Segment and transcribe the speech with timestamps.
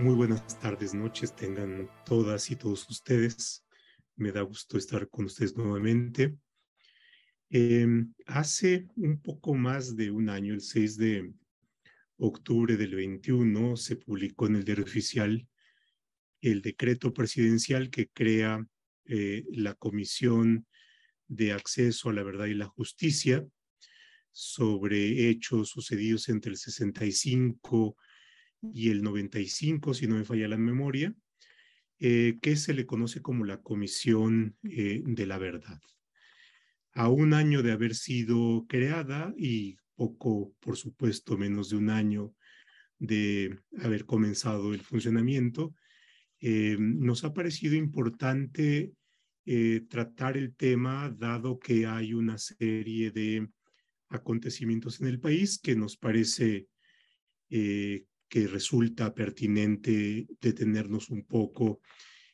[0.00, 3.66] Muy buenas tardes, noches tengan todas y todos ustedes.
[4.16, 6.38] Me da gusto estar con ustedes nuevamente.
[7.50, 11.30] Em, hace un poco más de un año, el 6 de
[12.16, 15.46] octubre del 21, se publicó en el diario oficial
[16.40, 18.66] el decreto presidencial que crea
[19.04, 20.66] eh, la Comisión
[21.28, 23.46] de Acceso a la Verdad y la Justicia
[24.32, 28.09] sobre hechos sucedidos entre el 65 y
[28.62, 31.14] el 95, si no me falla la memoria,
[32.02, 35.78] eh, que se le conoce como la Comisión eh, de la Verdad.
[36.94, 42.34] A un año de haber sido creada y poco, por supuesto, menos de un año
[42.98, 45.74] de haber comenzado el funcionamiento,
[46.40, 48.92] eh, nos ha parecido importante
[49.88, 53.48] tratar el tema, dado que hay una serie de
[54.08, 56.68] acontecimientos en el país que nos parece
[58.30, 61.80] que resulta pertinente detenernos un poco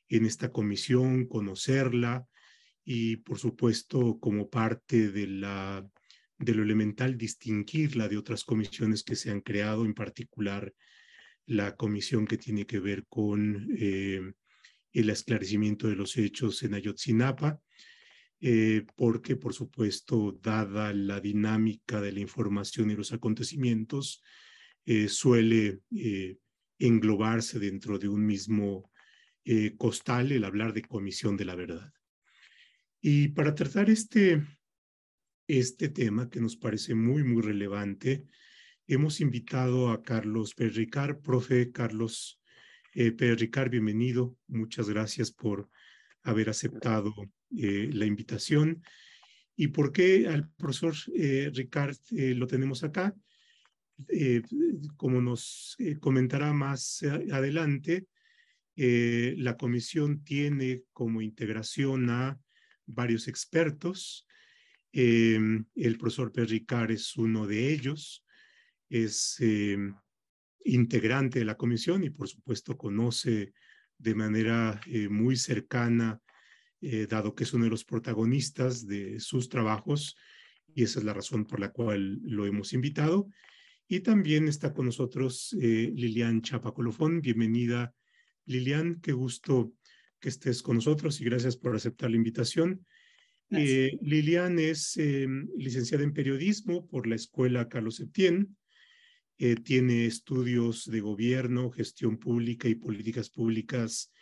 [0.08, 2.28] en esta comisión, conocerla
[2.84, 5.88] y, por supuesto, como parte de, la,
[6.38, 10.72] de lo elemental, distinguirla de otras comisiones que se han creado, en particular
[11.46, 14.20] la comisión que tiene que ver con eh,
[14.92, 17.58] el esclarecimiento de los hechos en Ayotzinapa,
[18.40, 24.22] eh, porque, por supuesto, dada la dinámica de la información y los acontecimientos,
[24.88, 26.38] eh, suele eh,
[26.78, 28.92] englobarse dentro de un mismo
[29.44, 31.92] eh, costal el hablar de comisión de la verdad.
[33.00, 34.46] Y para tratar este,
[35.48, 38.26] este tema que nos parece muy, muy relevante,
[38.86, 42.40] hemos invitado a Carlos Perricard, profe Carlos
[42.94, 44.38] Perricard, bienvenido.
[44.46, 45.68] Muchas gracias por
[46.22, 47.12] haber aceptado
[47.50, 48.82] la invitación.
[49.56, 50.94] ¿Y por qué al profesor
[51.52, 53.14] Ricard lo tenemos acá?
[54.08, 54.42] Eh,
[54.96, 58.06] como nos eh, comentará más adelante,
[58.76, 62.38] eh, la comisión tiene como integración a
[62.86, 64.26] varios expertos.
[64.92, 68.24] el profesor Perricar es uno de ellos,
[68.88, 69.38] es
[70.64, 73.52] integrante de la comisión y por supuesto conoce
[73.98, 76.18] de manera muy cercana,
[77.08, 80.16] dado que es uno de los protagonistas de sus trabajos,
[80.74, 83.28] y esa es la razón por la cual lo hemos invitado.
[83.88, 87.20] Y también está con nosotros eh, Lilian Chapacolofón.
[87.20, 87.94] Bienvenida,
[88.44, 89.00] Lilian.
[89.00, 89.74] Qué gusto
[90.18, 92.84] que estés con nosotros y gracias por aceptar la invitación.
[93.50, 98.56] Eh, Lilian es em, licenciada en periodismo por la Escuela Carlos Septién.
[99.38, 104.12] Eh, tiene estudios de gobierno, gestión pública y políticas públicas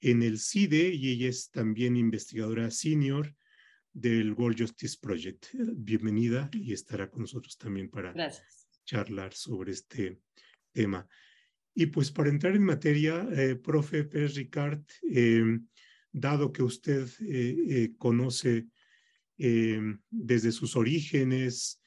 [0.00, 3.36] en el CIDE y ella es también investigadora senior
[3.92, 5.46] del World Justice Project.
[5.76, 8.55] Bienvenida y estará con nosotros también para Gracias
[8.86, 10.18] charlar sobre este
[10.72, 11.06] tema.
[11.74, 15.66] Y pues para entrar en materia, eh, profe Pérez Ricard, em,
[16.10, 18.66] dado que usted eh, eh, conoce
[19.38, 21.82] desde sus orígenes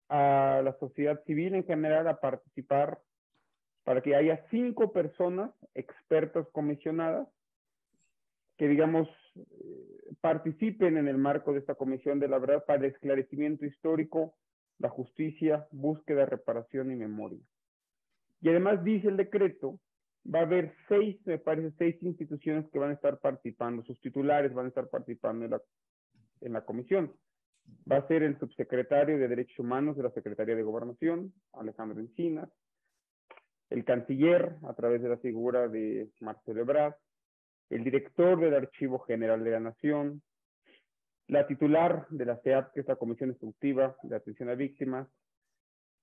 [0.09, 2.99] a la sociedad civil en general a participar
[3.83, 7.27] para que haya cinco personas expertas comisionadas
[8.57, 12.91] que, digamos, eh, participen en el marco de esta comisión de la verdad para el
[12.91, 14.35] esclarecimiento histórico,
[14.77, 17.39] la justicia, búsqueda, reparación y memoria.
[18.41, 19.79] Y además dice el decreto,
[20.23, 24.53] va a haber seis, me parece, seis instituciones que van a estar participando, sus titulares
[24.53, 25.62] van a estar participando en la,
[26.41, 27.13] en la comisión.
[27.89, 32.50] Va a ser el subsecretario de Derechos Humanos de la Secretaría de Gobernación, Alejandro Encinas,
[33.69, 36.95] el canciller, a través de la figura de Marcelo Ebrard,
[37.69, 40.21] el director del Archivo General de la Nación,
[41.27, 45.07] la titular de la CEAP, que es la Comisión Instructiva de Atención a Víctimas,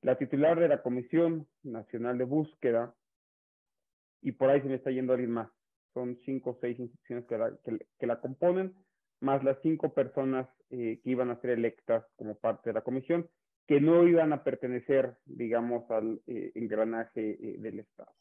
[0.00, 2.94] la titular de la Comisión Nacional de Búsqueda,
[4.22, 5.48] y por ahí se me está yendo alguien más.
[5.94, 7.52] Son cinco o seis instituciones que la,
[7.98, 8.74] que, la componen,
[9.20, 13.28] más las cinco personas eh, que iban a ser electas como parte de la comisión,
[13.66, 18.12] que no iban a pertenecer, digamos, al eh, engranaje eh, del Estado.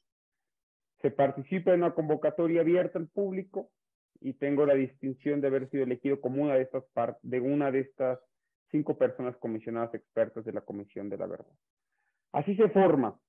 [1.02, 3.70] Se participa en una convocatoria abierta al público
[4.20, 6.84] y tengo la distinción de haber sido elegido como una de estas
[7.22, 8.20] de una de estas
[8.72, 11.54] cinco personas comisionadas expertas de la Comisión de la Verdad.
[12.32, 13.20] Así se forma.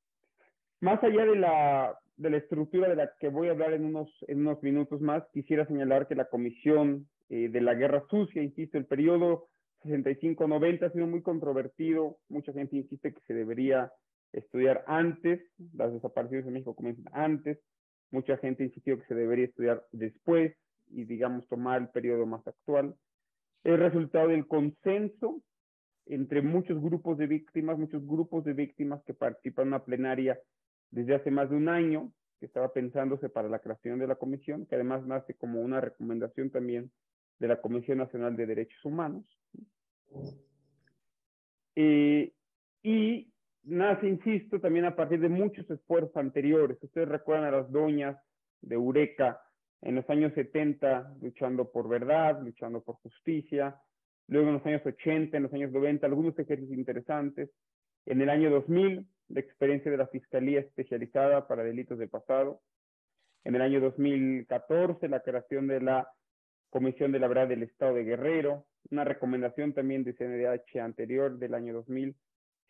[0.80, 4.10] Más allá de la, de la estructura de la que voy a hablar en unos,
[4.26, 8.76] en unos minutos más, quisiera señalar que la Comisión eh, de la Guerra Sucia, insisto,
[8.76, 9.48] el periodo
[9.84, 12.18] 65-90 ha sido muy controvertido.
[12.28, 13.92] Mucha gente insiste que se debería
[14.32, 15.40] estudiar antes,
[15.74, 17.58] las desapariciones en México comienzan antes.
[18.10, 20.56] Mucha gente insistió que se debería estudiar después
[20.90, 22.96] y, digamos, tomar el periodo más actual.
[23.62, 25.40] El resultado del consenso
[26.06, 30.38] entre muchos grupos de víctimas, muchos grupos de víctimas que participan en una plenaria
[30.90, 34.66] desde hace más de un año, que estaba pensándose para la creación de la comisión,
[34.66, 36.90] que además nace como una recomendación también
[37.38, 39.24] de la Comisión Nacional de Derechos Humanos.
[41.74, 42.32] Eh,
[42.82, 43.32] y
[43.64, 46.82] nace, insisto, también a partir de muchos esfuerzos anteriores.
[46.82, 48.16] Ustedes recuerdan a las doñas
[48.60, 49.40] de Eureka
[49.82, 53.80] en los años 70 luchando por verdad, luchando por justicia,
[54.26, 57.50] luego en los años 80, en los años 90, algunos ejercicios interesantes,
[58.06, 62.60] en el año 2000, la experiencia de la Fiscalía Especializada para Delitos del Pasado,
[63.44, 66.08] en el año 2014, la creación de la
[66.70, 71.54] Comisión de la Verdad del Estado de Guerrero, una recomendación también de CNDH anterior del
[71.54, 72.14] año 2000.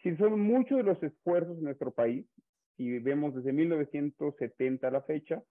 [0.03, 2.27] Si son muchos de los esfuerzos en nuestro país,
[2.77, 5.43] y vemos desde 1970 a la fecha,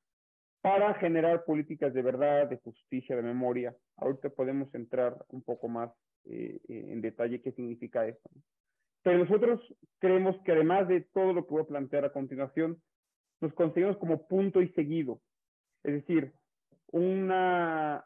[0.62, 3.76] para generar políticas de verdad, de justicia, de memoria.
[3.98, 5.92] Ahorita podemos entrar un poco más
[6.26, 8.30] eh, en detalle qué significa esto.
[9.08, 9.62] Pero nosotros
[10.00, 12.82] creemos que además de todo lo que voy a plantear a continuación,
[13.40, 15.22] nos conseguimos como punto y seguido.
[15.82, 16.34] Es decir,
[16.92, 18.06] una,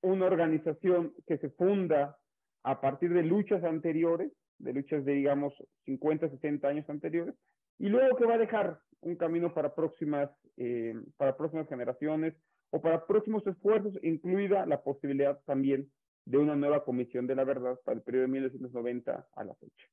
[0.00, 2.16] una organización que se funda
[2.62, 5.52] a partir de luchas anteriores, de luchas de, digamos,
[5.84, 7.34] 50, 60 años anteriores,
[7.78, 12.34] y luego que va a dejar un camino para próximas, eh, para próximas generaciones
[12.70, 15.92] o para próximos esfuerzos, incluida la posibilidad también
[16.24, 19.86] de una nueva comisión de la verdad para el periodo de 1990 a la fecha.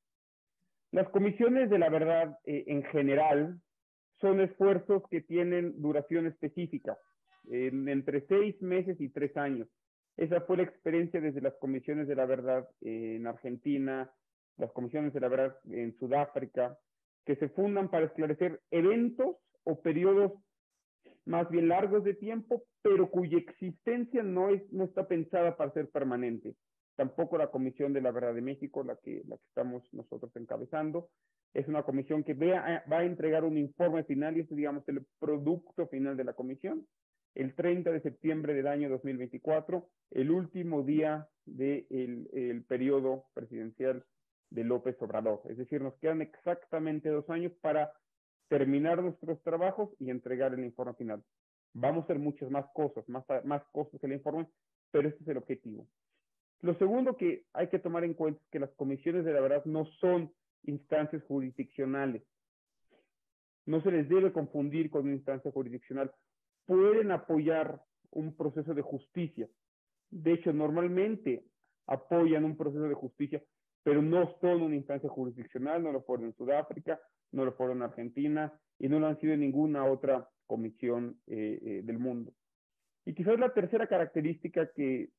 [0.92, 3.60] Las comisiones de la verdad eh, en general
[4.20, 6.98] son esfuerzos que tienen duración específica,
[7.50, 9.68] entre seis meses y tres años.
[10.18, 14.12] Esa fue la experiencia desde las comisiones de la verdad en Argentina,
[14.58, 16.78] las comisiones de la verdad en Sudáfrica,
[17.26, 20.34] que se fundan para esclarecer eventos o periodos
[21.26, 25.90] más bien largos de tiempo, pero cuya existencia no, es, no está pensada para ser
[25.90, 26.56] permanente.
[26.96, 31.10] Tampoco la Comisión de la Verdad de México, la que, estamos nosotros encabezando,
[31.54, 35.88] es una comisión que va a entregar un informe final y es, digamos, el producto
[35.88, 36.86] final de la comisión,
[37.36, 44.04] el 30 de septiembre del año 2024, el último día del de periodo presidencial
[44.50, 45.42] de López Obrador.
[45.50, 47.92] Es decir, nos quedan exactamente dos años para
[48.50, 51.24] terminar nuestros trabajos y entregar el informe final.
[51.74, 54.48] Vamos a hacer muchas más cosas, más, más cosas que el informe,
[54.92, 55.88] pero este es el objetivo.
[56.62, 59.64] Lo segundo que hay que tomar en cuenta es que las comisiones de la verdad
[59.66, 62.24] no son instancias jurisdiccionales.
[63.66, 66.12] No se les debe confundir con una instancia jurisdiccional.
[66.66, 69.48] Pueden apoyar un proceso de justicia.
[70.10, 71.46] De hecho, normalmente
[71.86, 73.42] apoyan un proceso de justicia
[73.84, 77.00] pero no son una instancia jurisdiccional, no lo fueron en Sudáfrica,
[77.32, 81.60] no lo fueron en Argentina y no lo han sido en ninguna otra comisión eh,
[81.62, 82.34] eh, del mundo.
[83.06, 85.10] Y quizás la tercera característica que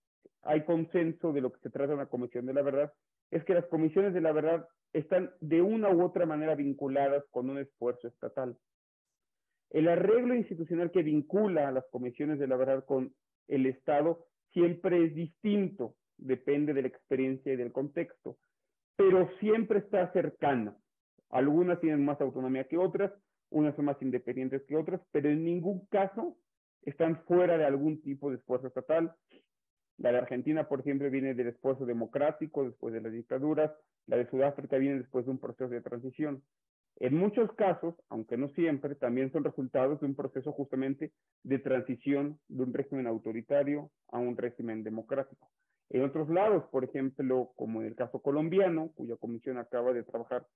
[0.43, 2.93] hay consenso de lo que se trata de una comisión de la verdad
[3.31, 7.49] es que las comisiones de la verdad están de una u otra manera vinculadas con
[7.49, 8.57] un esfuerzo estatal.
[9.71, 13.15] El arreglo institucional que vincula a las comisiones de la verdad con
[13.47, 18.37] el Estado siempre es distinto, depende de la experiencia y del contexto
[19.01, 20.77] pero siempre está cercana.
[21.31, 23.13] Algunas tienen más autonomía que otras,
[23.51, 26.37] unas son más independientes que otras, pero en ningún caso
[26.83, 29.15] están fuera de algún tipo de esfuerzo estatal.
[29.99, 33.71] La de Argentina, por ejemplo, viene del esfuerzo democrático después de las dictaduras,
[34.07, 36.43] la de Sudáfrica viene después de un proceso de transición.
[36.97, 41.13] En muchos casos, aunque no siempre, también son resultados de un proceso justamente
[41.45, 45.49] de transición de un régimen autoritario a un régimen democrático.
[45.91, 50.47] En otros lados, por ejemplo, como en el caso colombiano, cuya comisión acaba de trabajar,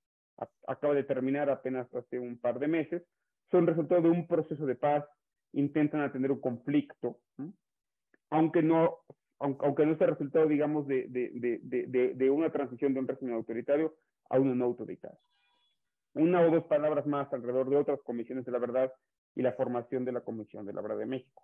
[0.67, 3.03] acaba de terminar apenas hace un par de meses,
[3.51, 5.05] son resultado de un proceso de paz,
[5.53, 7.19] intentan atender un conflicto,
[8.31, 8.99] aunque no
[9.39, 13.95] aunque no sea resultado, digamos, de, de, de, de, una transición de un régimen autoritario
[14.31, 15.19] a uno no autoritario.
[16.15, 18.93] Una o dos palabras más alrededor de otras comisiones de la verdad
[19.35, 21.43] y la formación de la Comisión de la Verdad de México.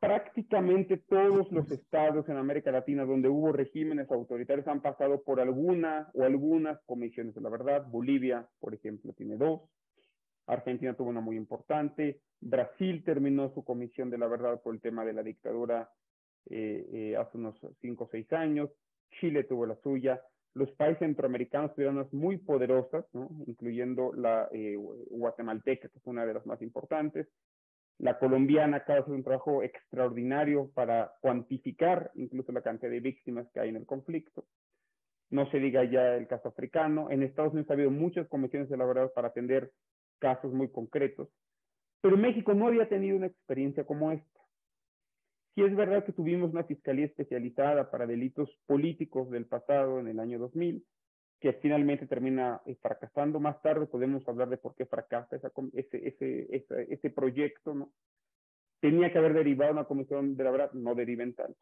[0.00, 6.08] Prácticamente todos los estados en América Latina donde hubo regímenes autoritarios han pasado por alguna
[6.14, 7.84] o algunas comisiones de la verdad.
[7.88, 9.62] Bolivia, por ejemplo, tiene dos.
[10.46, 12.20] Argentina tuvo una muy importante.
[12.40, 15.90] Brasil terminó su comisión de la verdad por el tema de la dictadura
[16.48, 18.70] eh, eh, hace unos cinco o seis años.
[19.20, 20.22] Chile tuvo la suya.
[20.54, 23.04] Los países centroamericanos tuvieron unas muy poderosas,
[23.46, 27.28] incluyendo la eh, guatemalteca, que es una de las más importantes.
[27.98, 33.48] La colombiana acaba de hacer un trabajo extraordinario para cuantificar incluso la cantidad de víctimas
[33.52, 34.46] que hay en el conflicto.
[35.30, 37.10] No se diga ya el caso africano.
[37.10, 39.72] En Estados Unidos ha habido muchas comisiones elaboradas para atender
[40.20, 41.28] casos muy concretos.
[42.00, 44.40] Pero México no había tenido una experiencia como esta.
[45.54, 50.20] Sí es verdad que tuvimos una fiscalía especializada para delitos políticos del pasado en el
[50.20, 50.84] año 2000,
[51.40, 53.40] que finalmente termina eh, fracasando.
[53.40, 55.36] Más tarde podemos hablar de por qué fracasa
[55.74, 57.90] ese, proyecto.
[58.80, 61.54] Tenía que haber derivado una comisión de la verdad, no deriva en tal.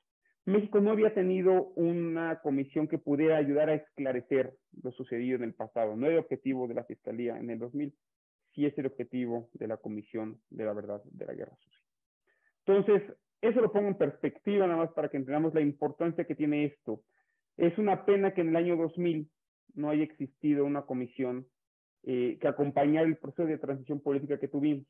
[0.46, 5.54] México no había tenido una comisión que pudiera ayudar a esclarecer lo sucedido en el
[5.54, 5.96] pasado.
[5.96, 7.92] No era el objetivo de la Fiscalía en el 2000,
[8.54, 11.80] sí es el objetivo de la Comisión de la Verdad de la Guerra Sucia.
[12.64, 13.02] Entonces,
[13.42, 17.02] eso lo pongo en perspectiva nada más para que entendamos la importancia que tiene esto.
[17.56, 19.28] Es una pena que en el año 2000
[19.76, 21.46] no haya existido una comisión
[22.02, 24.86] eh, que acompañara el proceso de transición política que tuvimos.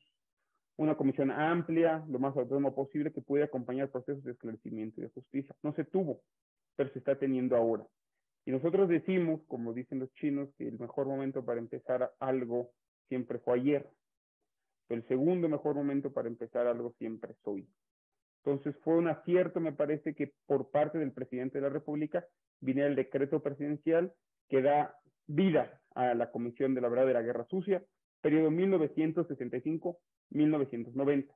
[0.77, 5.09] Una comisión amplia, lo más autónoma posible, que pudiera acompañar procesos de esclarecimiento y de
[5.09, 5.55] justicia.
[5.63, 6.21] No se tuvo,
[6.75, 7.85] pero se está teniendo ahora.
[8.45, 12.71] Y nosotros decimos, como dicen los chinos, que el mejor momento para empezar algo
[13.09, 13.89] siempre fue ayer.
[14.89, 17.67] El segundo mejor momento para empezar algo siempre es hoy.
[18.45, 22.25] Entonces fue un acierto, me parece, que por parte del presidente de la República
[22.61, 24.13] viniera el decreto presidencial
[24.49, 24.93] que da
[25.27, 27.81] vida a la Comisión de la Verdad de la Guerra Sucia,
[28.21, 31.33] periodo 1965-1990.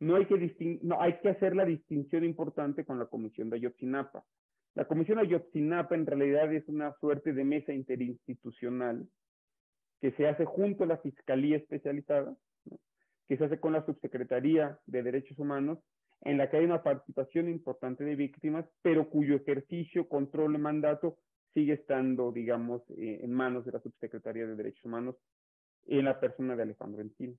[0.00, 4.24] No hay, que no, hay que hacer la distinción importante con la Comisión de Ayotzinapa.
[4.74, 9.06] La Comisión de Ayotzinapa en realidad es una suerte de mesa interinstitucional
[10.00, 12.34] que se hace junto a la Fiscalía Especializada,
[13.28, 15.78] que se hace con la Subsecretaría de Derechos Humanos,
[16.22, 21.18] en la que hay una participación importante de víctimas, pero cuyo ejercicio, control y mandato
[21.54, 25.16] sigue estando, digamos, eh, en manos de la Subsecretaría de Derechos Humanos
[25.86, 27.34] en la persona de Alejandro Encino.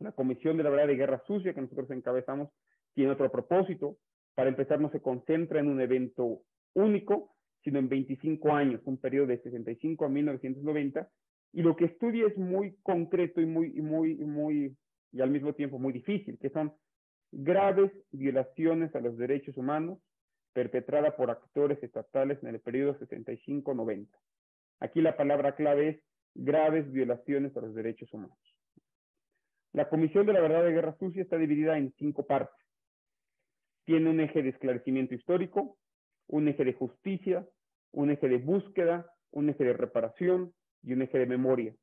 [0.00, 2.50] La Comisión de la Verdad de Guerra Sucia que nosotros encabezamos
[2.94, 3.98] tiene otro propósito.
[4.34, 6.42] Para empezar, no se concentra en un evento
[6.74, 11.08] único, sino en 25 años, un periodo de 65 a 1990,
[11.52, 14.76] y lo que estudia es muy concreto y muy, muy, muy,
[15.12, 16.72] y al mismo tiempo muy difícil, que son
[17.30, 19.98] graves violaciones a los derechos humanos,
[20.54, 24.08] perpetrada por actores estatales en el periodo 65-90.
[24.80, 26.00] Aquí la palabra clave es
[26.34, 28.38] graves violaciones a los derechos humanos.
[29.72, 32.64] La Comisión de la Verdad de Guerra Sucia está dividida en cinco partes.
[33.84, 35.76] Tiene un eje de esclarecimiento histórico,
[36.28, 37.46] un eje de justicia,
[37.92, 41.74] un eje de búsqueda, un eje de reparación y un eje de memoria.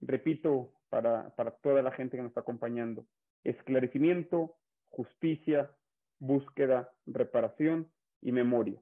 [0.00, 3.06] Repito para, para toda la gente que nos está acompañando.
[3.42, 4.56] Esclarecimiento,
[4.90, 5.70] justicia,
[6.18, 7.90] búsqueda, reparación
[8.22, 8.80] y memoria.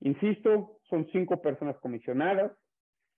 [0.00, 2.52] Insisto, son cinco personas comisionadas,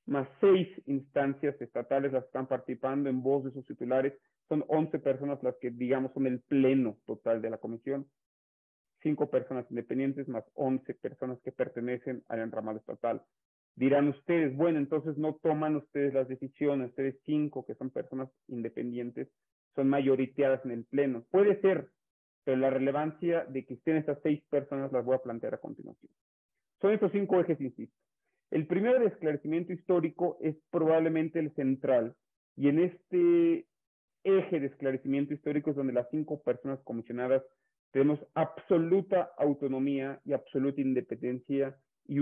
[0.06, 4.14] más seis instancias estatales las que están participando en voz de sus titulares.
[4.48, 8.06] Son once personas las que, digamos, son el pleno total de la comisión.
[9.02, 13.22] Cinco personas independientes más once personas que pertenecen al entramado estatal.
[13.74, 19.28] Dirán ustedes, bueno, entonces no toman ustedes las decisiones, ustedes cinco que son personas independientes,
[19.74, 21.24] son mayoriteadas en el pleno.
[21.30, 21.90] Puede ser,
[22.46, 26.12] pero la relevancia de que estén estas seis personas las voy a plantear a continuación.
[26.80, 27.98] Son estos cinco ejes, insisto.
[28.52, 32.14] El primero de esclarecimiento histórico es probablemente el central,
[32.54, 33.66] y en este
[34.22, 37.42] eje de esclarecimiento histórico es donde las cinco personas comisionadas
[37.90, 41.76] tenemos absoluta autonomía y absoluta independencia
[42.06, 42.20] y,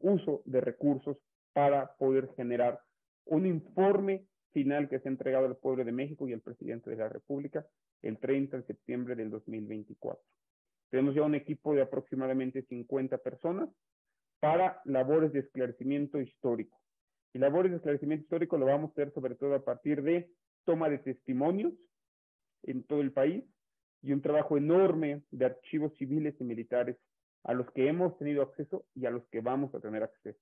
[0.00, 1.18] uso de recursos
[1.52, 2.78] para poder generar
[3.24, 6.96] un informe final que se ha entregado al pueblo de México y al presidente de
[6.96, 7.66] la República
[8.06, 10.22] el 30 de septiembre del 2024.
[10.90, 13.68] Tenemos ya un equipo de aproximadamente 50 personas
[14.40, 16.78] para labores de esclarecimiento histórico.
[17.32, 20.30] Y labores de esclarecimiento histórico lo vamos a hacer sobre todo a partir de
[20.64, 21.72] toma de testimonios
[22.62, 23.44] en todo el país
[24.02, 26.96] y un trabajo enorme de archivos civiles y militares
[27.44, 30.40] a los que hemos tenido acceso y a los que vamos a tener acceso.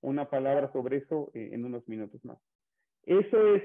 [0.00, 2.38] Una palabra sobre eso eh, en unos minutos más.
[3.04, 3.62] Eso es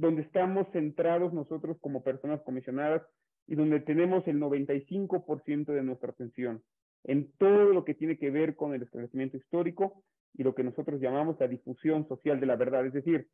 [0.00, 3.02] donde estamos centrados nosotros como personas comisionadas
[3.46, 6.62] y donde tenemos el 95% de nuestra atención
[7.04, 10.02] en todo lo que tiene que ver con el esclarecimiento histórico
[10.34, 13.28] y lo que nosotros llamamos la difusión social de la verdad, es decir,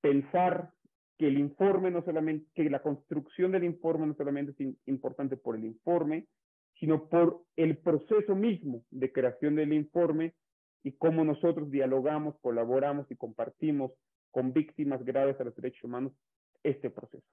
[0.00, 0.70] pensar
[1.18, 5.56] que el informe no solamente, que la construcción del informe no solamente es importante por
[5.56, 6.26] el informe,
[6.80, 10.32] sino por el proceso mismo de creación del informe
[10.82, 13.92] y cómo nosotros dialogamos, colaboramos y compartimos
[14.32, 16.12] con víctimas graves a los derechos humanos
[16.64, 17.24] este proceso.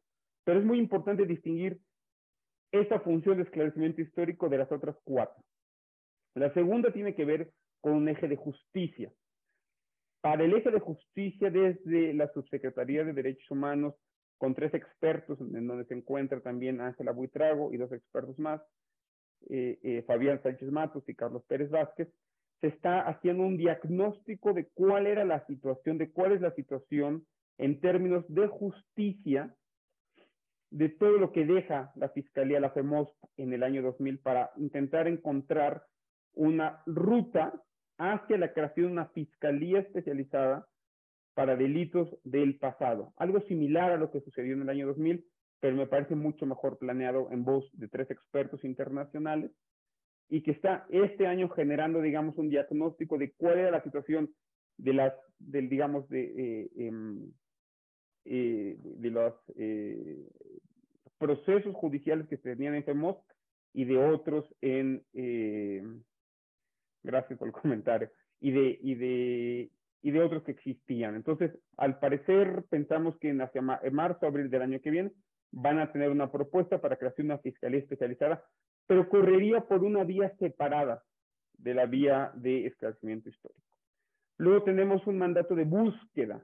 [0.43, 1.79] Pero es muy importante distinguir
[2.71, 5.43] esa función de esclarecimiento histórico de las otras cuatro.
[6.35, 7.51] La segunda tiene que ver
[7.81, 9.11] con un eje de justicia.
[10.21, 13.95] Para el eje de justicia, desde la Subsecretaría de Derechos Humanos,
[14.37, 18.61] con tres expertos, en donde se encuentra también Ángela Buitrago y dos expertos más,
[19.49, 22.09] eh, eh, Fabián Sánchez Matos y Carlos Pérez Vázquez,
[22.61, 27.25] se está haciendo un diagnóstico de cuál era la situación, de cuál es la situación
[27.57, 29.55] en términos de justicia
[30.71, 35.07] de todo lo que deja la Fiscalía, la FEMOS, en el año 2000 para intentar
[35.07, 35.83] encontrar
[36.33, 37.53] una ruta
[37.97, 40.67] hacia la creación de una Fiscalía especializada
[41.33, 43.13] para delitos del pasado.
[43.17, 45.25] Algo similar a lo que sucedió en el año 2000,
[45.59, 49.51] pero me parece mucho mejor planeado en voz de tres expertos internacionales
[50.29, 54.29] y que está este año generando, digamos, un diagnóstico de cuál era la situación
[54.77, 57.31] de las, del, digamos, de, eh, em,
[58.25, 60.27] eh, de los eh,
[61.17, 63.17] procesos judiciales que se tenían en FEMOS
[63.73, 65.03] y de otros en,
[67.03, 69.71] gracias por el comentario, y de, y de,
[70.03, 71.15] y de otros que existían.
[71.15, 73.41] Entonces, al parecer, pensamos que en
[73.93, 75.11] marzo, abril del año que viene,
[75.51, 78.43] van a tener una propuesta para creación una fiscalía especializada
[78.89, 81.03] pero correría por una vía separada
[81.59, 83.61] de la vía de esclarecimiento histórico.
[84.37, 86.43] Luego tenemos un mandato de búsqueda,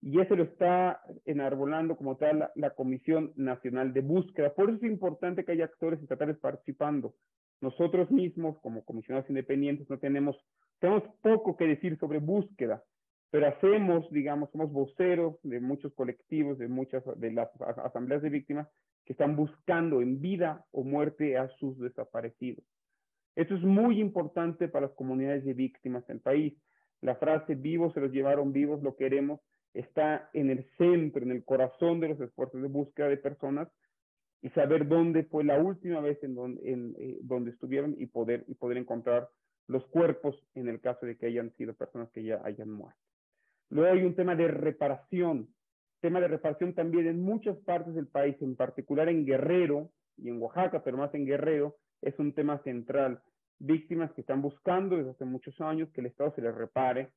[0.00, 4.54] y ese lo está enarbolando como tal la, Comisión Nacional de Búsqueda.
[4.54, 7.14] Por eso es importante que haya actores estatales participando.
[7.60, 10.34] Nosotros mismos, como comisionados independientes, no tenemos,
[10.78, 12.82] tenemos poco que decir sobre búsqueda,
[13.30, 18.66] pero hacemos, digamos, somos voceros de muchos colectivos, de muchas de las asambleas de víctimas,
[19.04, 22.64] que están buscando en vida o muerte a sus desaparecidos.
[23.34, 26.54] Eso es muy importante para las comunidades de víctimas del país.
[27.00, 29.40] La frase vivos se los llevaron vivos, lo queremos,
[29.74, 33.68] está en el centro, en el corazón de los esfuerzos de búsqueda de personas
[34.42, 38.54] y saber dónde fue la última vez en donde, eh, donde estuvieron y poder, y
[38.54, 39.28] poder encontrar
[39.68, 43.00] los cuerpos en el caso de que hayan sido personas que ya hayan muerto.
[43.70, 45.48] Luego hay un tema de reparación
[46.02, 50.42] tema de reparación también en muchas partes del país, en particular en Guerrero y en
[50.42, 53.22] Oaxaca, pero más en Guerrero, es un tema central.
[53.60, 57.12] Víctimas que están buscando desde hace muchos años que el Estado se les repare.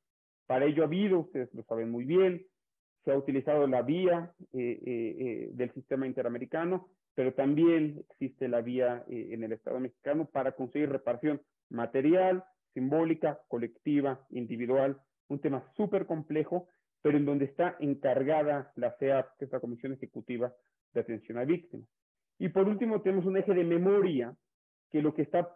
[0.46, 2.46] Para ello ha habido, ustedes lo saben muy bien,
[3.04, 8.62] se ha utilizado la vía eh, eh, eh, del sistema interamericano, pero también existe la
[8.62, 12.44] vía en el Estado mexicano para conseguir reparación material,
[12.74, 16.68] simbólica, colectiva, individual, un tema súper complejo
[17.06, 20.52] pero en donde está encargada la CEAP, que es la Comisión Ejecutiva
[20.92, 21.88] de Atención a Víctimas.
[22.40, 24.36] Y por último, tenemos un eje de memoria,
[24.90, 25.56] que, lo que, está,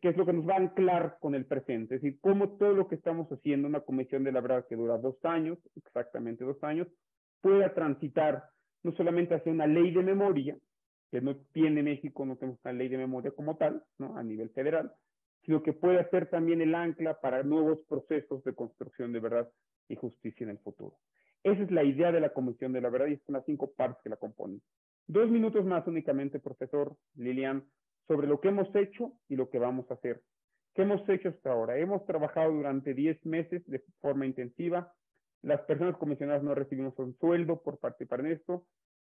[0.00, 2.72] que es lo que nos va a anclar con el presente, es decir, cómo todo
[2.72, 6.64] lo que estamos haciendo, una comisión de la verdad que dura dos años, exactamente dos
[6.64, 6.88] años,
[7.42, 8.44] pueda transitar
[8.82, 10.56] no solamente hacia una ley de memoria,
[11.10, 14.16] que no tiene México, no tenemos una ley de memoria como tal, ¿no?
[14.16, 14.90] a nivel federal,
[15.44, 19.50] sino que pueda ser también el ancla para nuevos procesos de construcción de verdad
[19.88, 20.96] y justicia en el futuro.
[21.42, 24.02] Esa es la idea de la Comisión de la Verdad y son las cinco partes
[24.02, 24.60] que la componen.
[25.06, 27.64] Dos minutos más únicamente, profesor Lilian,
[28.06, 30.22] sobre lo que hemos hecho y lo que vamos a hacer.
[30.74, 31.78] ¿Qué hemos hecho hasta ahora?
[31.78, 34.92] Hemos trabajado durante 10 meses de forma intensiva.
[35.42, 38.64] Las personas comisionadas no recibimos un sueldo por participar en esto.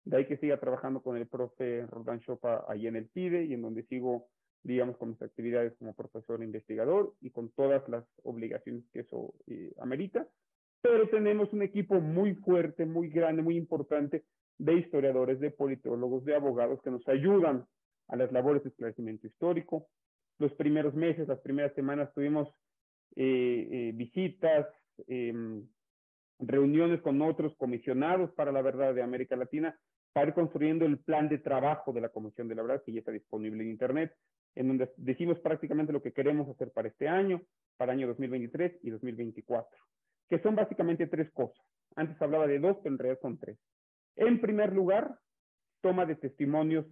[0.04, 3.54] De ahí que siga trabajando con el profe Rodan Chopa ahí en el CIDE y
[3.54, 4.28] en donde sigo,
[4.62, 9.72] digamos, con mis actividades como profesor investigador y con todas las obligaciones que eso eh,
[9.78, 10.28] amerita
[10.84, 14.22] pero tenemos un equipo muy fuerte, muy grande, muy importante
[14.58, 17.64] de historiadores, de politólogos, de abogados que nos ayudan
[18.08, 19.88] a las labores de esclarecimiento histórico.
[20.38, 22.48] Los primeros meses, las primeras semanas tuvimos
[23.16, 24.66] eh, eh, visitas,
[25.06, 25.66] em,
[26.38, 29.74] reuniones con otros comisionados para la verdad de América Latina
[30.12, 32.98] para ir construyendo el plan de trabajo de la Comisión de la Verdad, que ya
[32.98, 34.14] está disponible en Internet,
[34.54, 37.40] en donde decimos prácticamente lo que queremos hacer para este año,
[37.78, 39.78] para año 2023 y 2024,
[40.28, 41.64] que son básicamente tres cosas.
[41.96, 43.58] Antes hablaba de dos, pero en realidad son tres.
[44.16, 45.18] En primer lugar,
[45.80, 46.86] toma de testimonios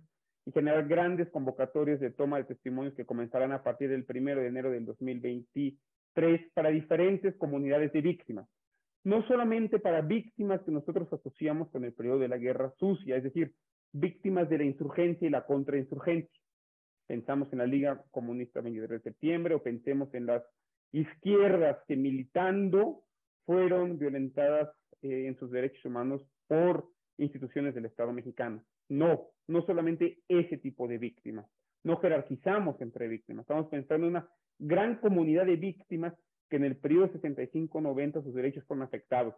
[0.45, 4.49] y generar grandes convocatorias de toma de testimonios que comenzarán a partir del primero de
[4.49, 8.49] enero del 2023 para diferentes comunidades de víctimas
[9.05, 13.25] no solamente para víctimas que nosotros asociamos con el periodo de la guerra sucia, es
[13.25, 13.53] decir,
[13.92, 16.40] víctimas de la insurgencia y la contrainsurgencia.
[17.07, 20.42] Pensamos en la Liga Comunista 23 de septiembre o pensemos en las
[20.92, 23.03] izquierdas que militando
[23.44, 24.70] fueron violentadas
[25.02, 28.64] eh, en sus derechos humanos por instituciones del Estado mexicano.
[28.88, 31.46] No, no solamente ese tipo de víctimas.
[31.85, 33.44] No jerarquizamos entre víctimas.
[33.44, 34.28] Estamos pensando en una
[34.59, 36.14] gran comunidad de víctimas
[36.48, 39.35] que en el periodo 65-90 sus derechos fueron afectados.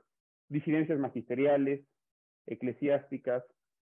[0.48, 1.86] Disidencias magisteriales,
[2.46, 3.44] eclesiásticas,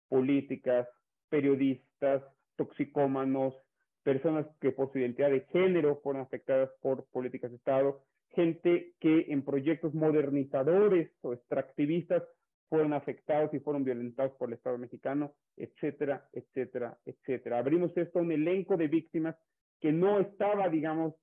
[0.08, 0.88] políticas,
[1.28, 2.22] periodistas,
[2.56, 3.54] toxicómanos,
[4.02, 9.26] personas que por su identidad de género fueron afectadas por políticas de Estado, gente que
[9.28, 12.22] en proyectos modernizadores o extractivistas
[12.68, 17.58] fueron afectados y fueron violentados por el Estado mexicano, etcétera, etcétera, etcétera.
[17.58, 19.36] Abrimos esto a un elenco de víctimas
[19.80, 21.14] que no estaba, digamos,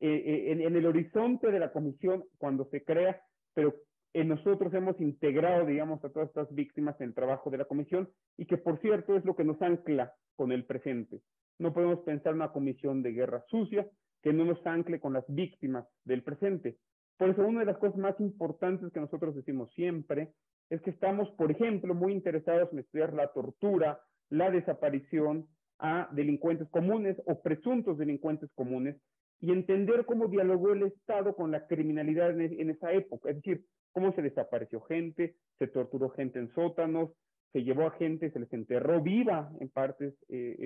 [0.00, 3.20] eh, eh, en, el horizonte de la comisión cuando se crea,
[3.54, 3.74] pero
[4.12, 8.08] en nosotros hemos integrado, digamos, a todas estas víctimas en el trabajo de la comisión
[8.36, 11.20] y que, por cierto, es lo que nos ancla con el presente.
[11.58, 13.88] No podemos pensar una comisión de guerra sucia
[14.22, 16.76] que no nos ancle con las víctimas del presente.
[17.16, 20.32] Por eso, una de las cosas más importantes que nosotros decimos siempre
[20.70, 25.46] es que estamos, por ejemplo, muy interesados en estudiar la tortura, la desaparición
[25.78, 28.96] a delincuentes comunes o presuntos delincuentes comunes,
[29.40, 34.12] y entender cómo dialogó el Estado con la criminalidad en, esa época, es decir, cómo
[34.12, 37.10] se desapareció gente, se torturó gente en sótanos,
[37.52, 40.56] se llevó a gente, se les enterró viva en partes eh,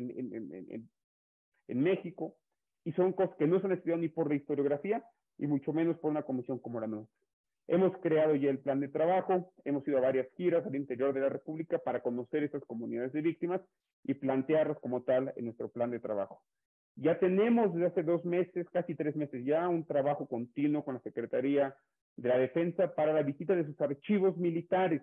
[1.69, 2.37] en, México,
[2.85, 5.05] y son cosas que no se han estudiado ni por la historiografía
[5.39, 7.17] y mucho menos por una comisión como la nuestra.
[7.69, 11.21] Hemos creado ya el plan de trabajo, hemos ido a varias giras al interior de
[11.21, 13.61] la República para conocer estas comunidades de víctimas
[14.05, 16.43] y plantearlas como tal en nuestro plan de trabajo.
[16.97, 21.01] Ya tenemos desde hace dos meses, casi tres meses ya, un trabajo continuo con la
[21.01, 21.75] Secretaría
[22.17, 25.03] de la Defensa para la visita de sus archivos militares.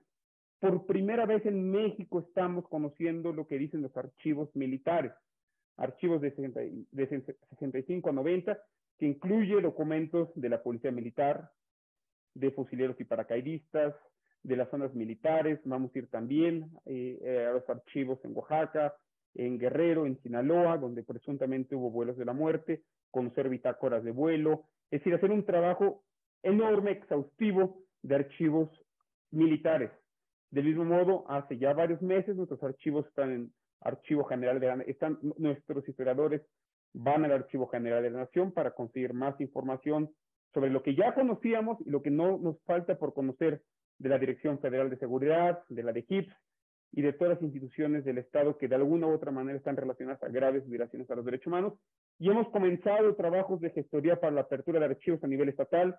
[0.60, 5.14] Por primera vez en México estamos conociendo lo que dicen los archivos militares,
[5.80, 8.60] archivos de, 65 a 90,
[8.98, 11.50] que incluye documentos de la Policía Militar,
[12.36, 13.96] de fusileros y paracaidistas,
[14.44, 18.96] de las zonas militares, vamos a ir también eh, a los archivos en Oaxaca,
[19.36, 24.66] en Guerrero, en Sinaloa, donde presuntamente hubo vuelos de la muerte, conocer bitácoras de vuelo,
[24.92, 26.04] es decir, hacer un trabajo
[26.44, 28.70] enorme, exhaustivo de archivos
[29.32, 29.92] militares.
[30.52, 34.84] Del mismo modo, hace ya varios meses nuestros archivos están en Archivo General de la
[34.84, 36.42] están nuestros historiadores
[36.94, 40.10] van al Archivo General de la Nación para conseguir más información
[40.54, 43.62] sobre lo que ya conocíamos y lo que no nos falta por conocer
[44.00, 46.34] de la Dirección Federal de Seguridad, de la de HIPS,
[46.92, 50.22] y de todas las instituciones del Estado que de alguna u otra manera están relacionadas
[50.24, 51.74] a graves violaciones a los derechos humanos.
[52.18, 55.98] Y hemos comenzado trabajos de gestoría para la apertura de archivos a nivel estatal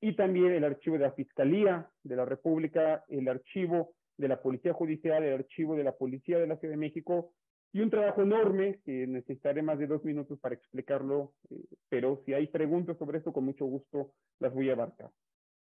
[0.00, 4.74] y también el archivo de la Fiscalía de la República, el archivo de la Policía
[4.74, 7.32] Judicial, el archivo de la Policía de la Ciudad de México
[7.72, 12.34] y un trabajo enorme que necesitaré más de dos minutos para explicarlo, eh, pero si
[12.34, 15.10] hay preguntas sobre esto, con mucho gusto las voy a abarcar.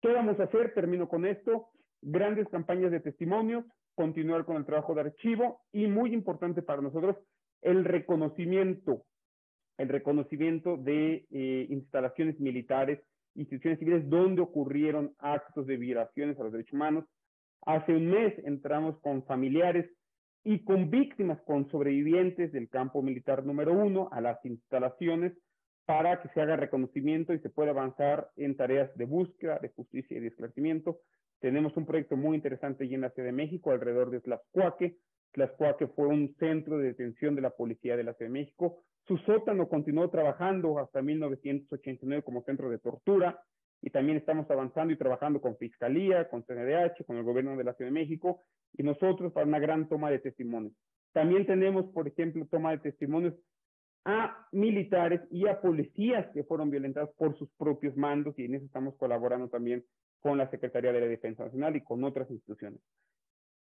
[0.03, 0.75] ¿Qué vamos a hacer?
[0.75, 1.69] Termino con esto.
[2.03, 7.17] Grandes campañas de testimonios, continuar con el trabajo de archivo y muy importante para nosotros,
[7.63, 9.05] el reconocimiento,
[9.79, 13.01] el reconocimiento de eh, instalaciones militares,
[13.35, 17.05] instituciones civiles donde ocurrieron actos de violaciones a los derechos humanos.
[17.67, 19.91] Hace un mes entramos con familiares
[20.45, 25.33] y con víctimas, con sobrevivientes del campo militar número uno a las instalaciones
[25.85, 30.17] para que se haga reconocimiento y se pueda avanzar en tareas de búsqueda, de justicia
[30.17, 31.01] y de esclarecimiento
[31.43, 34.97] tenemos un proyecto muy interesante allí en la Ciudad de México, alrededor de Tlaxcuaque.
[35.33, 38.85] Tlaxcuaque fue un centro de detención de la policía de la Ciudad de México.
[39.09, 43.43] Su sótano continuó trabajando hasta 1989 como centro de tortura
[43.83, 47.75] y también estamos avanzando y trabajando con Fiscalía, con CNDH, con el gobierno de la
[47.75, 50.73] Ciudad de México y nosotros para una gran toma de testimonios.
[51.13, 53.35] También tenemos, por ejemplo, toma de testimonios
[54.05, 58.67] a militares y a policías que fueron violentados por sus propios mandos y en eso
[58.67, 59.85] estamos colaborando también
[60.21, 62.81] con la Secretaría de la Defensa Nacional y con otras instituciones.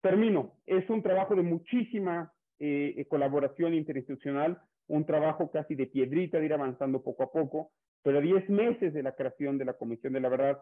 [0.02, 0.54] Termino.
[0.66, 6.46] Es un trabajo de muchísima eh, eh, colaboración interinstitucional, un trabajo casi de piedrita de
[6.46, 7.72] ir avanzando poco a poco,
[8.04, 10.60] pero a 10 meses de la creación de la Comisión de la Verdad,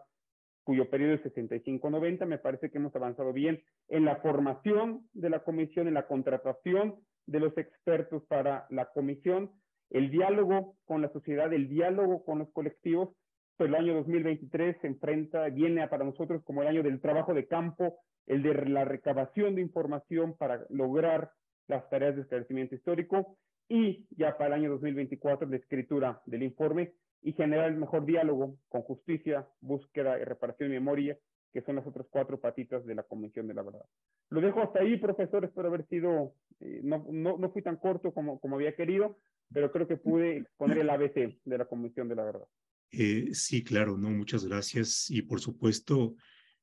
[0.64, 2.24] cuyo periodo es 65-90.
[2.26, 6.96] Me parece que hemos avanzado bien en la formación de la comisión, en la contratación
[7.26, 9.50] de los expertos para la comisión,
[9.90, 13.10] el diálogo con la sociedad, el diálogo con los colectivos.
[13.56, 17.46] Pues el año 2023 se enfrenta, viene para nosotros como el año del trabajo de
[17.46, 21.32] campo, el de la recabación de información para lograr
[21.66, 23.36] las tareas de esclarecimiento histórico
[23.68, 28.58] y ya para el año 2024 la escritura del informe y generar el mejor diálogo
[28.68, 31.18] con justicia, búsqueda y reparación de memoria,
[31.52, 33.84] que son las otras cuatro patitas de la Convención de la Verdad.
[34.30, 38.12] Lo dejo hasta ahí, profesor, espero haber sido, eh, no, no, no, fui tan corto
[38.12, 39.18] como, como había querido,
[39.52, 42.46] pero creo que pude exponer el ABC de la Convención de la Verdad.
[42.90, 45.10] Eh, sí, claro, no, muchas gracias.
[45.10, 46.14] Y por supuesto,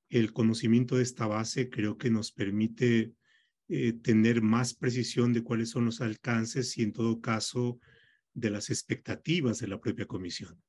[0.10, 3.13] el conocimiento de esta base creo que nos permite
[3.67, 7.80] eh, tener más precisión de cuáles son los alcances y en todo caso
[8.34, 10.62] de las expectativas de la propia comisión.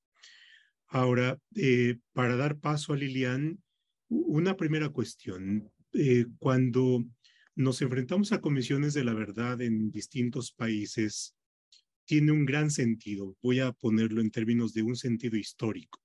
[0.88, 3.62] Ahora, eh, para dar paso a Lilian,
[4.08, 5.70] una primera cuestión.
[5.92, 7.04] Eh, cuando
[7.54, 11.34] nos enfrentamos a comisiones de la verdad en distintos países,
[12.04, 13.36] tiene un gran sentido.
[13.40, 16.00] Voy a ponerlo en términos de un sentido histórico.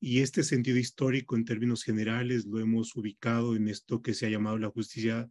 [0.00, 4.30] Y este sentido histórico, en términos generales, lo hemos ubicado en esto que se ha
[4.30, 5.30] llamado la justicia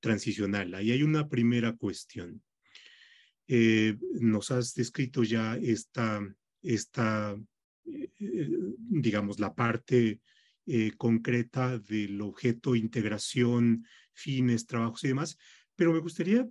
[0.00, 0.74] transicional.
[0.74, 2.42] Ahí hay una primera cuestión.
[3.46, 6.20] Eh, nos has descrito ya esta,
[6.62, 7.36] esta
[7.84, 8.10] eh,
[8.78, 10.20] digamos, la parte
[10.66, 15.36] eh, concreta del objeto, integración, fines, trabajos y demás,
[15.76, 16.48] pero me gustaría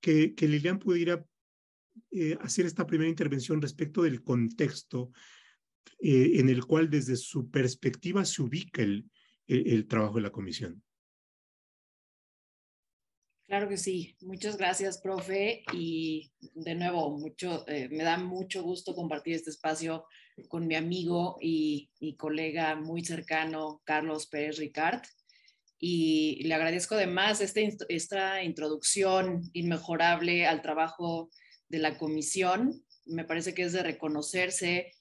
[0.00, 1.24] que, que, Lilian pudiera
[2.40, 5.10] hacer esta primera intervención respecto del contexto
[5.98, 10.83] en el cual desde su perspectiva se ubica el trabajo de la comisión.
[13.46, 14.16] Claro que sí.
[14.22, 15.64] Muchas gracias, profe.
[15.72, 20.06] Y de nuevo, mucho, eh, me da mucho gusto compartir este espacio
[20.48, 25.02] con mi amigo y, colega muy cercano, Carlos Pérez Ricard.
[25.78, 31.30] Y le agradezco además esta introducción inmejorable al trabajo
[31.68, 32.82] de la comisión.
[33.04, 34.92] Me parece que es de reconocerse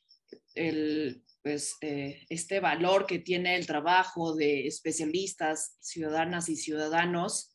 [0.54, 7.53] el, pues, eh, este valor que tiene el trabajo de especialistas, ciudadanas y ciudadanos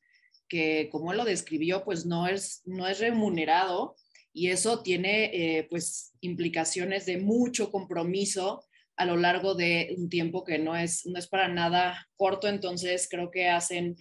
[0.49, 3.97] que como él lo describió, pues no es, no es remunerado
[4.33, 8.65] y eso tiene eh, pues implicaciones de mucho compromiso
[8.97, 13.09] a lo largo de un tiempo que no es, no es para nada corto, entonces
[13.11, 13.97] creo que hacen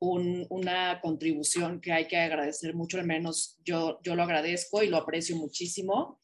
[0.00, 4.98] una contribución que hay que agradecer mucho, al menos yo, yo lo agradezco y lo
[4.98, 6.20] aprecio muchísimo.